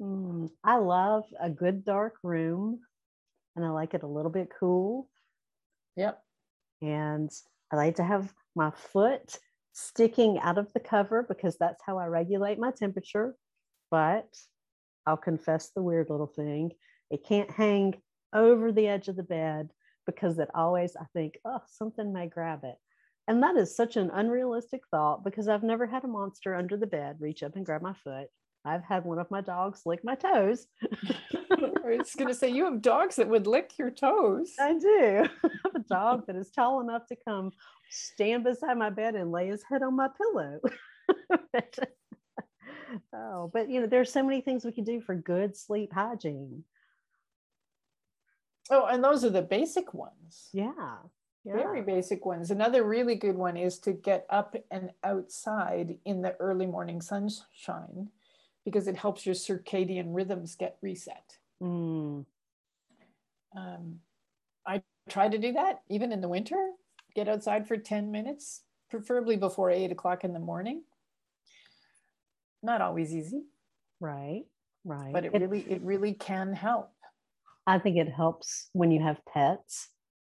Mm, 0.00 0.48
I 0.62 0.76
love 0.76 1.24
a 1.40 1.50
good 1.50 1.84
dark 1.84 2.14
room 2.22 2.78
and 3.56 3.64
I 3.64 3.70
like 3.70 3.94
it 3.94 4.04
a 4.04 4.06
little 4.06 4.30
bit 4.30 4.48
cool. 4.60 5.08
Yep. 5.96 6.22
And 6.80 7.28
I 7.72 7.76
like 7.76 7.96
to 7.96 8.04
have 8.04 8.32
my 8.54 8.70
foot 8.70 9.36
sticking 9.72 10.38
out 10.38 10.56
of 10.56 10.72
the 10.72 10.78
cover 10.78 11.24
because 11.28 11.56
that's 11.58 11.82
how 11.84 11.98
I 11.98 12.06
regulate 12.06 12.60
my 12.60 12.70
temperature. 12.70 13.34
But 13.90 14.28
I'll 15.04 15.16
confess 15.16 15.70
the 15.74 15.82
weird 15.82 16.10
little 16.10 16.28
thing. 16.28 16.72
It 17.10 17.24
can't 17.26 17.50
hang 17.50 17.94
over 18.32 18.70
the 18.70 18.86
edge 18.86 19.08
of 19.08 19.16
the 19.16 19.22
bed 19.24 19.70
because 20.06 20.38
it 20.38 20.48
always, 20.54 20.94
I 20.94 21.06
think, 21.12 21.38
oh, 21.44 21.60
something 21.66 22.12
may 22.12 22.28
grab 22.28 22.60
it. 22.62 22.76
And 23.28 23.42
that 23.42 23.56
is 23.56 23.76
such 23.76 23.96
an 23.96 24.10
unrealistic 24.14 24.80
thought 24.90 25.22
because 25.22 25.48
I've 25.48 25.62
never 25.62 25.86
had 25.86 26.02
a 26.02 26.08
monster 26.08 26.54
under 26.54 26.78
the 26.78 26.86
bed 26.86 27.18
reach 27.20 27.42
up 27.42 27.56
and 27.56 27.66
grab 27.66 27.82
my 27.82 27.92
foot. 27.92 28.28
I've 28.64 28.82
had 28.82 29.04
one 29.04 29.18
of 29.18 29.30
my 29.30 29.42
dogs 29.42 29.82
lick 29.84 30.02
my 30.02 30.14
toes. 30.14 30.66
I 31.34 31.96
was 31.98 32.14
going 32.14 32.28
to 32.28 32.34
say, 32.34 32.48
you 32.48 32.64
have 32.64 32.80
dogs 32.82 33.16
that 33.16 33.28
would 33.28 33.46
lick 33.46 33.72
your 33.78 33.90
toes. 33.90 34.52
I 34.58 34.78
do. 34.78 35.26
I 35.44 35.48
have 35.64 35.74
a 35.74 35.84
dog 35.90 36.26
that 36.26 36.36
is 36.36 36.50
tall 36.50 36.80
enough 36.80 37.06
to 37.08 37.16
come 37.22 37.52
stand 37.90 38.44
beside 38.44 38.78
my 38.78 38.88
bed 38.88 39.14
and 39.14 39.30
lay 39.30 39.48
his 39.48 39.62
head 39.62 39.82
on 39.82 39.94
my 39.94 40.08
pillow. 40.16 40.60
but, 41.52 41.78
oh, 43.14 43.50
but 43.52 43.68
you 43.68 43.82
know, 43.82 43.86
there's 43.86 44.12
so 44.12 44.22
many 44.22 44.40
things 44.40 44.64
we 44.64 44.72
can 44.72 44.84
do 44.84 45.02
for 45.02 45.14
good 45.14 45.54
sleep 45.54 45.92
hygiene. 45.92 46.64
Oh, 48.70 48.86
and 48.86 49.04
those 49.04 49.22
are 49.22 49.30
the 49.30 49.42
basic 49.42 49.92
ones. 49.92 50.48
Yeah. 50.54 50.96
Yeah. 51.44 51.54
Very 51.54 51.82
basic 51.82 52.26
ones. 52.26 52.50
Another 52.50 52.84
really 52.84 53.14
good 53.14 53.36
one 53.36 53.56
is 53.56 53.78
to 53.80 53.92
get 53.92 54.26
up 54.28 54.54
and 54.70 54.90
outside 55.02 55.98
in 56.04 56.22
the 56.22 56.34
early 56.40 56.66
morning 56.66 57.00
sunshine 57.00 58.10
because 58.64 58.86
it 58.86 58.96
helps 58.96 59.24
your 59.24 59.34
circadian 59.34 60.06
rhythms 60.08 60.54
get 60.54 60.76
reset. 60.82 61.38
Mm. 61.62 62.26
Um, 63.56 64.00
I 64.66 64.82
try 65.08 65.28
to 65.28 65.38
do 65.38 65.52
that 65.52 65.82
even 65.88 66.12
in 66.12 66.20
the 66.20 66.28
winter 66.28 66.72
get 67.18 67.28
outside 67.28 67.66
for 67.66 67.76
10 67.76 68.12
minutes, 68.12 68.62
preferably 68.90 69.36
before 69.36 69.70
eight 69.70 69.90
o'clock 69.90 70.22
in 70.22 70.32
the 70.32 70.38
morning. 70.38 70.82
Not 72.62 72.80
always 72.80 73.12
easy. 73.12 73.42
Right, 74.00 74.44
right. 74.84 75.12
But 75.12 75.24
it, 75.24 75.34
it 75.34 75.42
really, 75.42 75.66
it 75.68 75.82
really 75.82 76.14
can 76.14 76.52
help. 76.52 76.92
I 77.66 77.78
think 77.78 77.96
it 77.96 78.08
helps 78.08 78.70
when 78.72 78.92
you 78.92 79.02
have 79.02 79.20
pets 79.26 79.88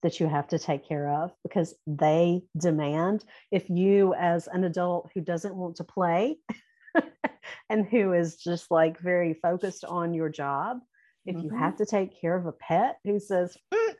that 0.02 0.20
you 0.20 0.26
have 0.26 0.48
to 0.48 0.58
take 0.58 0.86
care 0.86 1.08
of 1.08 1.32
because 1.42 1.74
they 1.86 2.42
demand 2.58 3.24
if 3.50 3.68
you 3.70 4.14
as 4.14 4.48
an 4.48 4.64
adult 4.64 5.10
who 5.14 5.20
doesn't 5.20 5.54
want 5.54 5.76
to 5.76 5.84
play 5.84 6.36
and 7.70 7.86
who 7.86 8.12
is 8.12 8.36
just 8.36 8.70
like 8.70 8.98
very 8.98 9.34
focused 9.34 9.84
on 9.84 10.14
your 10.14 10.28
job 10.28 10.78
if 11.24 11.36
mm-hmm. 11.36 11.46
you 11.46 11.56
have 11.56 11.76
to 11.76 11.86
take 11.86 12.20
care 12.20 12.36
of 12.36 12.46
a 12.46 12.52
pet 12.52 12.98
who 13.04 13.18
says 13.20 13.56
mm, 13.72 13.94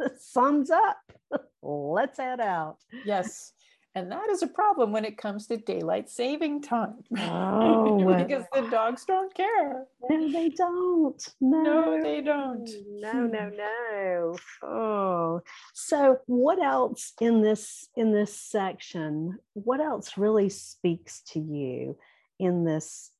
up 0.72 0.96
let's 1.62 2.18
head 2.18 2.40
out. 2.40 2.78
Yes. 3.04 3.52
And 3.98 4.12
that 4.12 4.28
is 4.30 4.44
a 4.44 4.46
problem 4.46 4.92
when 4.92 5.04
it 5.04 5.18
comes 5.18 5.48
to 5.48 5.56
daylight 5.56 6.08
saving 6.08 6.62
time. 6.62 7.02
Oh, 7.18 8.14
because 8.14 8.44
the 8.54 8.62
dogs 8.70 9.04
don't 9.04 9.34
care. 9.34 9.86
No, 10.08 10.32
they 10.32 10.50
don't. 10.50 11.28
No, 11.40 11.62
no, 11.62 12.02
they 12.02 12.20
don't. 12.20 12.70
No, 12.88 13.26
no, 13.26 13.50
no. 13.50 14.36
Oh, 14.62 15.40
so 15.74 16.18
what 16.26 16.62
else 16.62 17.12
in 17.20 17.42
this 17.42 17.88
in 17.96 18.12
this 18.12 18.40
section? 18.40 19.38
What 19.54 19.80
else 19.80 20.16
really 20.16 20.48
speaks 20.48 21.22
to 21.32 21.40
you 21.40 21.98
in 22.38 22.64
this 22.64 23.10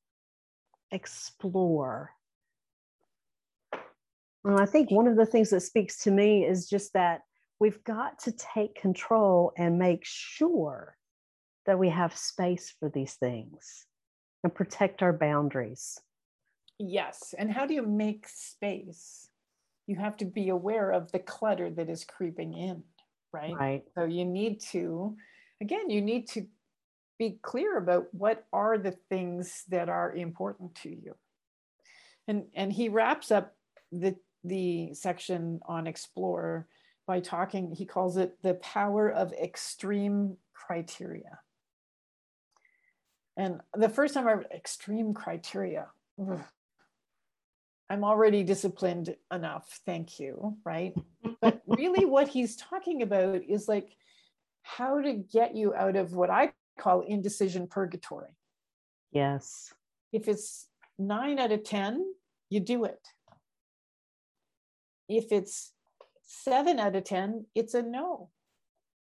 explore? 0.91 2.11
Well, 4.43 4.61
I 4.61 4.65
think 4.65 4.89
one 4.91 5.07
of 5.07 5.17
the 5.17 5.25
things 5.25 5.49
that 5.49 5.61
speaks 5.61 5.97
to 6.03 6.11
me 6.11 6.45
is 6.45 6.69
just 6.69 6.93
that 6.93 7.21
we've 7.59 7.83
got 7.83 8.19
to 8.19 8.31
take 8.31 8.75
control 8.75 9.51
and 9.57 9.77
make 9.77 10.03
sure 10.03 10.95
that 11.65 11.77
we 11.77 11.89
have 11.89 12.15
space 12.15 12.73
for 12.79 12.89
these 12.89 13.13
things 13.15 13.85
and 14.43 14.53
protect 14.53 15.01
our 15.01 15.13
boundaries. 15.13 15.99
Yes. 16.79 17.33
And 17.37 17.51
how 17.51 17.65
do 17.65 17.73
you 17.73 17.83
make 17.83 18.27
space? 18.27 19.27
You 19.85 19.97
have 19.97 20.15
to 20.17 20.25
be 20.25 20.49
aware 20.49 20.91
of 20.91 21.11
the 21.11 21.19
clutter 21.19 21.69
that 21.71 21.89
is 21.89 22.05
creeping 22.05 22.53
in, 22.53 22.83
right? 23.33 23.53
Right. 23.53 23.83
So 23.95 24.05
you 24.05 24.23
need 24.23 24.61
to, 24.71 25.15
again, 25.61 25.89
you 25.89 26.01
need 26.01 26.27
to 26.29 26.47
be 27.17 27.37
clear 27.41 27.77
about 27.77 28.07
what 28.13 28.45
are 28.53 28.77
the 28.77 28.95
things 29.09 29.65
that 29.69 29.89
are 29.89 30.15
important 30.15 30.73
to 30.75 30.89
you. 30.89 31.15
And 32.27 32.45
and 32.55 32.71
he 32.71 32.87
wraps 32.87 33.31
up 33.31 33.55
the 33.91 34.15
the 34.43 34.93
section 34.93 35.59
on 35.67 35.85
explore 35.85 36.67
by 37.09 37.19
talking, 37.19 37.71
he 37.71 37.87
calls 37.87 38.17
it 38.17 38.39
the 38.43 38.53
power 38.53 39.09
of 39.09 39.33
extreme 39.33 40.37
criteria. 40.53 41.39
And 43.35 43.61
the 43.75 43.89
first 43.89 44.13
time 44.13 44.27
I 44.27 44.33
read 44.33 44.51
extreme 44.53 45.15
criteria, 45.15 45.87
ugh, 46.21 46.39
I'm 47.89 48.03
already 48.03 48.43
disciplined 48.43 49.15
enough, 49.33 49.79
thank 49.87 50.19
you, 50.19 50.55
right? 50.63 50.93
but 51.41 51.63
really, 51.65 52.05
what 52.05 52.27
he's 52.27 52.55
talking 52.55 53.01
about 53.01 53.41
is 53.41 53.67
like 53.67 53.89
how 54.61 55.01
to 55.01 55.13
get 55.13 55.55
you 55.55 55.73
out 55.73 55.95
of 55.95 56.13
what 56.13 56.29
I 56.29 56.53
call 56.77 57.01
indecision 57.01 57.65
purgatory. 57.65 58.37
Yes. 59.11 59.73
If 60.13 60.27
it's 60.27 60.67
nine 60.99 61.39
out 61.39 61.51
of 61.51 61.63
10, 61.63 62.05
you 62.51 62.59
do 62.59 62.85
it. 62.85 63.01
If 65.07 65.31
it's 65.31 65.71
seven 66.29 66.79
out 66.79 66.95
of 66.95 67.03
10, 67.03 67.45
it's 67.55 67.73
a 67.73 67.81
no. 67.81 68.29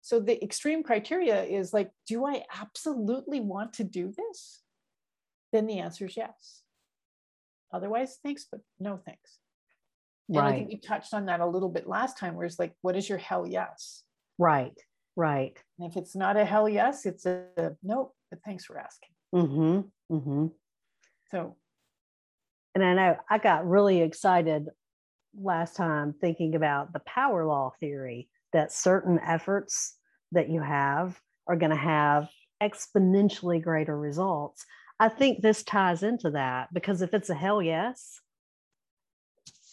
So 0.02 0.20
the 0.20 0.42
extreme 0.44 0.84
criteria 0.84 1.44
is 1.44 1.74
like, 1.74 1.92
do 2.08 2.26
I 2.26 2.44
absolutely 2.56 3.42
want 3.42 3.74
to 3.74 3.84
do 3.84 4.14
this? 4.16 4.62
Then 5.52 5.66
the 5.66 5.80
answer 5.80 6.06
is 6.06 6.16
yes. 6.16 6.62
Otherwise, 7.74 8.18
thanks, 8.24 8.46
but 8.50 8.62
no 8.80 8.98
thanks. 8.98 9.40
Right. 10.30 10.40
And 10.40 10.48
I 10.48 10.58
think 10.58 10.70
we 10.70 10.78
touched 10.78 11.14
on 11.14 11.26
that 11.26 11.40
a 11.40 11.46
little 11.46 11.70
bit 11.70 11.88
last 11.88 12.18
time, 12.18 12.36
where 12.36 12.46
it's 12.46 12.60
like, 12.60 12.74
what 12.82 12.96
is 12.96 13.10
your 13.10 13.18
hell 13.18 13.48
yes? 13.48 14.04
Right, 14.38 14.80
right. 15.16 15.58
And 15.80 15.92
if 15.92 15.98
it's 15.98 16.16
not 16.16 16.38
a 16.38 16.46
hell 16.46 16.70
yes, 16.70 17.06
it's 17.06 17.26
a, 17.26 17.46
a 17.58 17.72
nope, 17.84 18.16
but 18.30 18.40
thanks 18.46 18.66
for 18.66 18.78
asking. 18.78 19.10
Mm-hmm. 19.34 20.16
Mm-hmm. 20.16 20.48
So 21.32 21.58
and 22.76 22.84
I 22.84 22.94
know 22.94 23.18
I 23.30 23.38
got 23.38 23.68
really 23.68 24.02
excited 24.02 24.68
last 25.42 25.76
time 25.76 26.14
thinking 26.20 26.56
about 26.56 26.94
the 26.94 27.00
power 27.00 27.46
law 27.46 27.74
theory 27.80 28.30
that 28.54 28.72
certain 28.72 29.20
efforts 29.20 29.96
that 30.32 30.50
you 30.50 30.62
have 30.62 31.20
are 31.48 31.56
going 31.56 31.72
to 31.72 31.76
have 31.76 32.30
exponentially 32.62 33.62
greater 33.62 33.98
results. 33.98 34.66
I 35.00 35.10
think 35.10 35.42
this 35.42 35.64
ties 35.64 36.04
into 36.04 36.32
that 36.32 36.74
because 36.74 37.02
if 37.02 37.14
it's 37.14 37.30
a 37.30 37.36
hell 37.36 37.62
yes, 37.62 38.20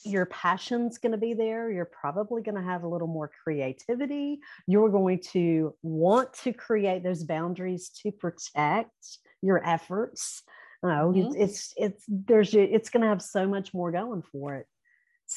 your 0.06 0.26
passion's 0.26 0.98
going 0.98 1.12
to 1.12 1.18
be 1.18 1.34
there. 1.34 1.70
You're 1.70 1.84
probably 1.84 2.42
going 2.42 2.54
to 2.54 2.62
have 2.62 2.84
a 2.84 2.88
little 2.88 3.08
more 3.08 3.30
creativity. 3.42 4.38
You're 4.66 4.90
going 4.90 5.20
to 5.32 5.74
want 5.82 6.32
to 6.44 6.52
create 6.52 7.02
those 7.02 7.24
boundaries 7.24 7.90
to 8.02 8.12
protect 8.12 9.18
your 9.42 9.66
efforts. 9.66 10.42
Oh, 10.82 11.12
mm-hmm. 11.12 11.34
it's, 11.34 11.34
it's 11.36 11.74
it's 11.76 12.04
there's 12.08 12.54
it's 12.54 12.90
going 12.90 13.02
to 13.02 13.08
have 13.08 13.22
so 13.22 13.48
much 13.48 13.74
more 13.74 13.90
going 13.90 14.22
for 14.30 14.54
it. 14.54 14.66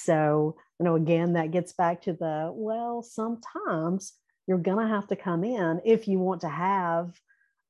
So, 0.04 0.56
you 0.80 0.86
know, 0.86 0.96
again, 0.96 1.34
that 1.34 1.52
gets 1.52 1.74
back 1.74 2.02
to 2.04 2.14
the 2.14 2.52
well, 2.54 3.02
sometimes 3.02 4.14
you're 4.48 4.58
going 4.58 4.86
to 4.86 4.94
have 4.94 5.08
to 5.08 5.16
come 5.16 5.44
in 5.44 5.82
if 5.86 6.08
you 6.08 6.20
want 6.20 6.42
to 6.42 6.50
have 6.50 7.14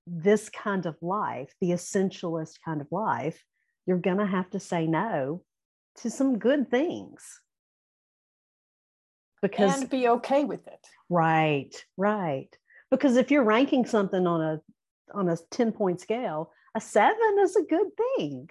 this 0.08 0.50
kind 0.50 0.86
of 0.86 0.96
life, 1.02 1.54
the 1.62 1.72
essentialist 1.72 2.60
kind 2.63 2.82
of 2.82 2.88
life, 2.92 3.44
you're 3.86 3.98
going 3.98 4.18
to 4.18 4.26
have 4.26 4.50
to 4.52 4.60
say 4.60 4.88
no 4.88 5.44
to 5.98 6.10
some 6.10 6.39
good 6.39 6.70
things. 6.70 7.42
Because 9.42 9.82
and 9.82 9.89
be 9.89 10.08
okay 10.08 10.44
with 10.44 10.68
it. 10.68 10.86
Right, 11.10 11.74
right. 11.98 12.50
Because 12.92 13.18
if 13.18 13.32
you're 13.32 13.44
ranking 13.44 13.86
something 13.86 14.28
on 14.28 14.42
a 14.42 14.62
on 15.13 15.30
a 15.30 15.38
10 15.52 15.72
point 15.72 16.02
scale, 16.02 16.52
a 16.76 16.82
seven 16.82 17.38
is 17.39 17.56
a 17.56 17.63
good 17.63 17.88
thing. 18.18 18.50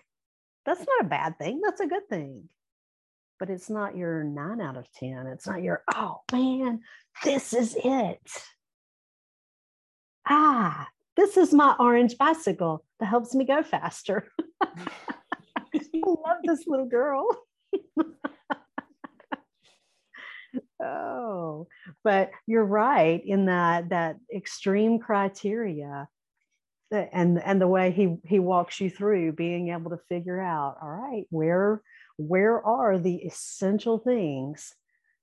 That's 0.64 0.80
not 0.80 1.06
a 1.06 1.08
bad 1.08 1.38
thing. 1.38 1.60
That's 1.64 1.80
a 1.80 1.86
good 1.86 2.08
thing. 2.08 2.48
But 3.38 3.50
it's 3.50 3.70
not 3.70 3.96
your 3.96 4.24
nine 4.24 4.60
out 4.60 4.76
of 4.76 4.90
10. 4.92 5.26
It's 5.28 5.46
not 5.46 5.62
your, 5.62 5.82
oh 5.94 6.22
man, 6.32 6.80
this 7.24 7.52
is 7.52 7.76
it. 7.82 8.20
Ah, 10.28 10.88
this 11.16 11.36
is 11.36 11.54
my 11.54 11.74
orange 11.78 12.18
bicycle 12.18 12.84
that 13.00 13.06
helps 13.06 13.34
me 13.34 13.44
go 13.44 13.62
faster. 13.62 14.30
I 14.62 16.02
love 16.04 16.38
this 16.44 16.64
little 16.66 16.86
girl. 16.86 17.26
oh, 20.82 21.66
but 22.04 22.30
you're 22.46 22.64
right 22.64 23.22
in 23.24 23.46
that 23.46 23.90
that 23.90 24.16
extreme 24.34 24.98
criteria 24.98 26.08
and 26.90 27.42
and 27.42 27.60
the 27.60 27.68
way 27.68 27.90
he 27.90 28.16
he 28.24 28.38
walks 28.38 28.80
you 28.80 28.88
through 28.90 29.32
being 29.32 29.68
able 29.70 29.90
to 29.90 30.00
figure 30.08 30.40
out 30.40 30.78
all 30.80 30.88
right 30.88 31.24
where 31.30 31.82
where 32.18 32.62
are 32.64 32.98
the 32.98 33.16
essential 33.16 33.98
things 33.98 34.74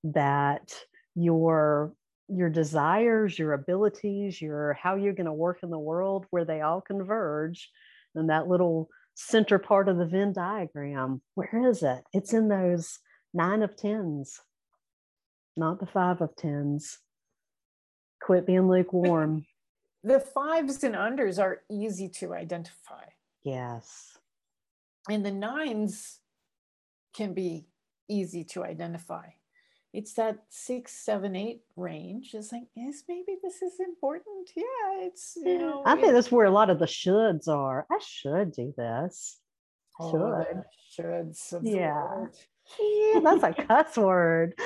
that 0.04 0.74
your 1.16 1.94
your 2.28 2.50
desires 2.50 3.38
your 3.38 3.54
abilities 3.54 4.42
your 4.42 4.74
how 4.74 4.96
you're 4.96 5.14
going 5.14 5.26
to 5.26 5.34
work 5.34 5.60
in 5.62 5.70
the 5.70 5.78
world 5.78 6.26
where 6.32 6.46
they 6.46 6.62
all 6.62 6.82
converge 6.82 7.70
and 8.16 8.30
that 8.30 8.48
little 8.48 8.90
center 9.14 9.60
part 9.60 9.88
of 9.88 9.98
the 9.98 10.06
venn 10.06 10.34
diagram 10.34 11.22
where 11.36 11.70
is 11.70 11.84
it 11.84 12.04
it's 12.14 12.34
in 12.34 12.48
those 12.48 13.00
nine 13.34 13.62
of 13.62 13.76
tens 13.78 14.40
not 15.56 15.80
the 15.80 15.86
five 15.86 16.22
of 16.22 16.36
tens 16.36 16.98
quit 18.20 18.48
being 18.48 18.68
lukewarm 18.68 19.46
the 20.06 20.20
fives 20.20 20.84
and 20.84 20.94
unders 20.94 21.42
are 21.42 21.64
easy 21.70 22.08
to 22.20 22.36
identify. 22.36 23.06
Yes. 23.44 24.20
And 25.10 25.26
the 25.26 25.32
nines 25.32 26.20
can 27.16 27.34
be 27.34 27.66
easy 28.08 28.44
to 28.44 28.64
identify. 28.64 29.28
It's 29.94 30.14
that 30.14 30.44
six, 30.50 30.92
seven, 30.92 31.36
eight 31.38 31.62
range. 31.78 32.32
It's 32.34 32.52
like, 32.52 32.68
yes, 32.76 33.04
maybe 33.08 33.38
this 33.42 33.62
is 33.62 33.80
important. 33.80 34.50
Yeah, 34.56 34.64
it's 35.00 35.38
you 35.38 35.58
know. 35.58 35.84
I 35.86 35.96
think 35.96 36.12
that's 36.12 36.32
where 36.32 36.46
a 36.46 36.52
lot 36.52 36.70
of 36.70 36.80
the 36.80 36.86
shoulds 36.86 37.48
are. 37.48 37.88
I 37.90 38.00
should 38.06 38.52
do 38.52 38.74
this. 38.76 39.40
Oh, 39.98 40.44
should. 40.92 41.34
Yeah. 41.64 42.26
yeah. 42.80 43.20
That's 43.24 43.44
a 43.44 43.54
cuss 43.68 43.96
word. 43.96 44.56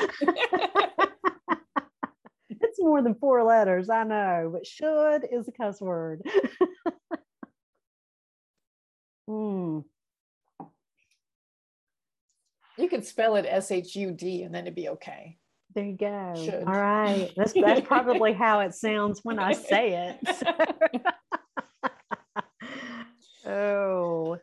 it's 2.49 2.79
more 2.79 3.03
than 3.03 3.13
four 3.15 3.43
letters, 3.43 3.89
I 3.89 4.05
know, 4.05 4.49
but 4.51 4.65
should 4.65 5.27
is 5.31 5.47
a 5.47 5.51
cuss 5.51 5.79
word. 5.79 6.23
mm. 9.29 9.83
You 12.79 12.89
could 12.89 13.05
spell 13.05 13.35
it 13.35 13.45
S 13.47 13.71
H 13.71 13.95
U 13.95 14.11
D 14.11 14.43
and 14.43 14.53
then 14.53 14.63
it'd 14.63 14.75
be 14.75 14.89
okay. 14.89 15.37
There 15.75 15.85
you 15.85 15.97
go. 15.97 16.33
Should. 16.35 16.63
All 16.63 16.73
right. 16.73 17.31
That's 17.35 17.53
that's 17.53 17.81
probably 17.81 18.33
how 18.33 18.61
it 18.61 18.73
sounds 18.73 19.19
when 19.23 19.37
I 19.37 19.53
say 19.53 20.17
it. 20.19 21.03
oh, 23.45 24.37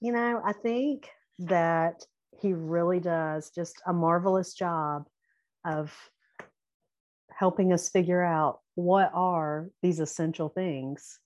you 0.00 0.12
know, 0.12 0.42
I 0.44 0.52
think 0.52 1.08
that 1.38 2.04
he 2.38 2.52
really 2.52 3.00
does 3.00 3.50
just 3.50 3.80
a 3.86 3.92
marvelous 3.92 4.52
job 4.52 5.06
of 5.64 5.94
helping 7.30 7.72
us 7.72 7.88
figure 7.88 8.22
out 8.22 8.60
what 8.74 9.10
are 9.14 9.70
these 9.82 10.00
essential 10.00 10.48
things 10.48 11.18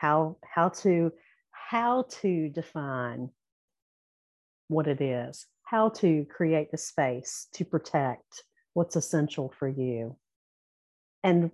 how 0.00 0.36
how 0.42 0.70
to 0.70 1.12
how 1.50 2.06
to 2.08 2.48
define 2.48 3.30
what 4.70 4.86
it 4.86 5.00
is 5.00 5.46
how 5.64 5.88
to 5.88 6.24
create 6.24 6.70
the 6.70 6.78
space 6.78 7.48
to 7.52 7.64
protect 7.64 8.44
what's 8.74 8.96
essential 8.96 9.52
for 9.58 9.68
you 9.68 10.16
and 11.22 11.50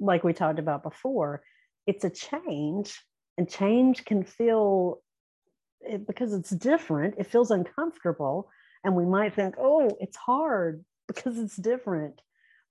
like 0.00 0.24
we 0.24 0.32
talked 0.32 0.58
about 0.58 0.82
before 0.82 1.42
it's 1.86 2.04
a 2.04 2.10
change 2.10 3.00
and 3.36 3.48
change 3.48 4.04
can 4.04 4.24
feel 4.24 5.00
it, 5.80 6.06
because 6.06 6.32
it's 6.32 6.50
different 6.50 7.14
it 7.18 7.26
feels 7.26 7.50
uncomfortable 7.50 8.50
and 8.84 8.94
we 8.94 9.04
might 9.04 9.34
think 9.34 9.54
oh 9.58 9.96
it's 10.00 10.16
hard 10.16 10.84
because 11.08 11.38
it's 11.38 11.56
different. 11.56 12.20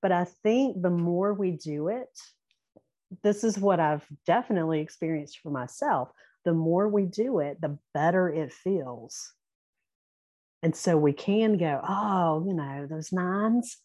But 0.01 0.11
I 0.11 0.25
think 0.43 0.81
the 0.81 0.91
more 0.91 1.33
we 1.33 1.51
do 1.51 1.89
it, 1.89 2.07
this 3.23 3.43
is 3.43 3.57
what 3.57 3.79
I've 3.79 4.05
definitely 4.25 4.79
experienced 4.79 5.39
for 5.39 5.49
myself. 5.49 6.09
The 6.47 6.53
more 6.53 6.87
we 6.87 7.05
do 7.05 7.39
it, 7.39 7.61
the 7.61 7.77
better 7.93 8.29
it 8.29 8.51
feels. 8.51 9.33
And 10.63 10.75
so 10.75 10.97
we 10.97 11.13
can 11.13 11.57
go, 11.57 11.79
oh, 11.87 12.43
you 12.47 12.53
know, 12.53 12.87
those 12.89 13.11
nines, 13.11 13.77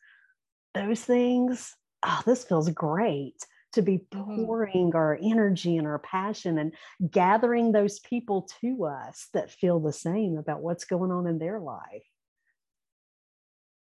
those 0.74 1.02
things, 1.02 1.74
oh, 2.02 2.22
this 2.24 2.44
feels 2.44 2.70
great 2.70 3.36
to 3.72 3.82
be 3.82 3.98
mm-hmm. 3.98 4.44
pouring 4.44 4.88
mm-hmm. 4.88 4.96
our 4.96 5.18
energy 5.22 5.76
and 5.76 5.86
our 5.86 5.98
passion 5.98 6.58
and 6.58 6.72
gathering 7.10 7.72
those 7.72 7.98
people 8.00 8.48
to 8.60 8.86
us 8.86 9.28
that 9.34 9.50
feel 9.50 9.80
the 9.80 9.92
same 9.92 10.38
about 10.38 10.62
what's 10.62 10.84
going 10.84 11.10
on 11.10 11.26
in 11.26 11.38
their 11.38 11.60
life 11.60 12.04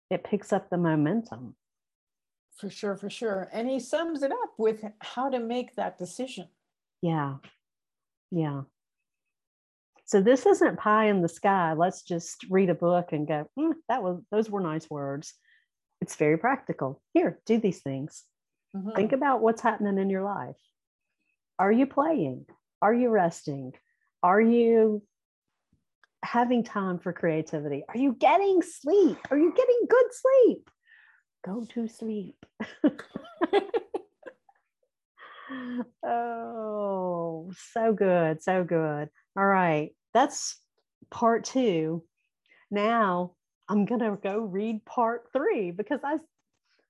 it 0.10 0.24
picks 0.24 0.54
up 0.54 0.70
the 0.70 0.78
momentum. 0.78 1.56
For 2.58 2.70
sure, 2.70 2.98
for 2.98 3.10
sure. 3.10 3.50
And 3.54 3.70
he 3.70 3.80
sums 3.80 4.24
it 4.24 4.32
up 4.32 4.54
with 4.58 4.84
how 5.00 5.30
to 5.30 5.40
make 5.40 5.76
that 5.76 5.98
decision. 5.98 6.48
Yeah. 7.02 7.36
Yeah. 8.32 8.62
So 10.06 10.22
this 10.22 10.46
isn't 10.46 10.80
pie 10.80 11.08
in 11.08 11.22
the 11.22 11.30
sky. 11.30 11.74
Let's 11.74 12.02
just 12.02 12.46
read 12.50 12.70
a 12.70 12.76
book 12.76 13.12
and 13.12 13.28
go, 13.28 13.50
mm, 13.60 13.74
that 13.90 14.02
was 14.02 14.22
those 14.32 14.50
were 14.50 14.62
nice 14.62 14.90
words. 14.90 15.34
It's 16.02 16.16
very 16.16 16.38
practical. 16.38 17.02
Here, 17.14 17.40
do 17.46 17.60
these 17.60 17.82
things. 17.82 18.24
Mm-hmm. 18.76 18.92
Think 18.96 19.12
about 19.12 19.42
what's 19.42 19.62
happening 19.62 19.98
in 19.98 20.10
your 20.10 20.24
life. 20.24 20.56
Are 21.60 21.72
you 21.72 21.88
playing? 21.88 22.46
Are 22.82 22.94
you 22.94 23.10
resting? 23.10 23.74
Are 24.24 24.40
you 24.40 25.02
having 26.24 26.64
time 26.64 27.00
for 27.00 27.12
creativity? 27.14 27.84
Are 27.90 27.98
you 27.98 28.14
getting 28.14 28.62
sleep? 28.62 29.18
Are 29.30 29.38
you 29.38 29.54
getting 29.56 29.88
good 29.90 30.06
sleep? 30.12 30.70
Go 31.46 31.66
to 31.74 31.88
sleep. 31.88 32.46
oh, 36.04 37.52
so 37.74 37.94
good. 37.94 38.44
So 38.44 38.64
good. 38.64 39.10
All 39.38 39.46
right. 39.46 39.92
That's 40.14 40.58
part 41.12 41.44
two. 41.46 42.04
Now 42.72 43.34
I'm 43.70 43.86
going 43.86 44.02
to 44.02 44.18
go 44.22 44.40
read 44.40 44.86
part 44.86 45.28
three 45.34 45.72
because 45.72 46.00
I, 46.04 46.18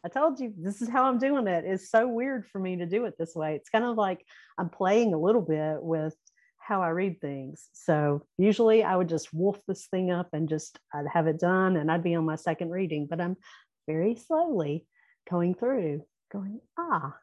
I 0.06 0.10
told 0.10 0.40
you 0.40 0.54
this 0.58 0.82
is 0.82 0.90
how 0.90 1.06
I'm 1.06 1.20
doing 1.20 1.48
it. 1.48 1.66
It's 1.66 1.90
so 1.90 2.08
weird 2.08 2.46
for 2.48 2.60
me 2.60 2.78
to 2.78 2.86
do 2.86 3.06
it 3.06 3.16
this 3.18 3.36
way. 3.36 3.56
It's 3.56 3.70
kind 3.70 3.86
of 3.86 3.98
like 3.98 4.26
I'm 4.58 4.70
playing 4.70 5.14
a 5.14 5.20
little 5.20 5.42
bit 5.42 5.82
with 5.82 6.16
how 6.60 6.82
I 6.82 6.90
read 6.90 7.22
things. 7.22 7.70
So 7.74 8.24
usually 8.38 8.84
I 8.84 8.96
would 8.96 9.10
just 9.10 9.34
wolf 9.34 9.60
this 9.68 9.88
thing 9.88 10.12
up 10.12 10.30
and 10.34 10.50
just 10.50 10.78
I'd 10.94 11.08
have 11.12 11.28
it 11.28 11.40
done 11.40 11.78
and 11.78 11.92
I'd 11.92 12.04
be 12.04 12.16
on 12.16 12.26
my 12.26 12.36
second 12.36 12.72
reading, 12.72 13.08
but 13.10 13.22
I'm 13.22 13.38
very 13.88 14.16
slowly 14.16 14.86
going 15.30 15.56
through, 15.56 16.04
going, 16.32 16.60
ah, 16.78 17.16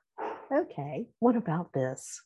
okay, 0.53 1.07
what 1.19 1.37
about 1.37 1.73
this? 1.73 2.21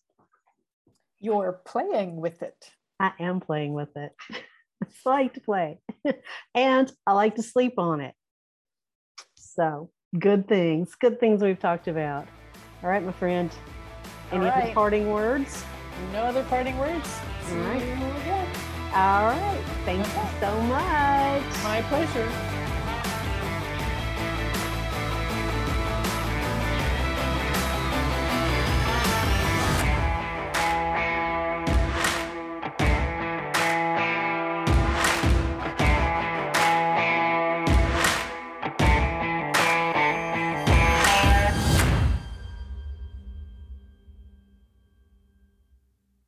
You're 1.20 1.60
playing 1.64 2.16
with 2.16 2.42
it. 2.42 2.70
I 3.00 3.12
am 3.20 3.40
playing 3.40 3.74
with 3.74 3.96
it. 3.96 4.12
I 4.82 5.10
like 5.10 5.34
to 5.34 5.40
play 5.40 5.80
and 6.54 6.90
I 7.06 7.12
like 7.12 7.34
to 7.36 7.42
sleep 7.42 7.74
on 7.78 8.00
it. 8.00 8.14
So 9.34 9.90
good 10.18 10.46
things, 10.48 10.94
good 10.94 11.18
things 11.18 11.42
we've 11.42 11.58
talked 11.58 11.88
about. 11.88 12.28
All 12.82 12.90
right, 12.90 13.02
my 13.02 13.12
friend. 13.12 13.50
Any 14.30 14.44
right. 14.44 14.74
parting 14.74 15.10
words? 15.10 15.64
No 16.12 16.22
other 16.22 16.44
parting 16.44 16.78
words. 16.78 17.08
All 17.50 17.56
right. 17.56 17.82
All 18.94 19.24
right. 19.26 19.64
Thank 19.84 20.00
okay. 20.00 20.22
you 20.22 20.40
so 20.40 20.60
much. 20.62 21.64
My 21.64 21.82
pleasure. 21.88 22.57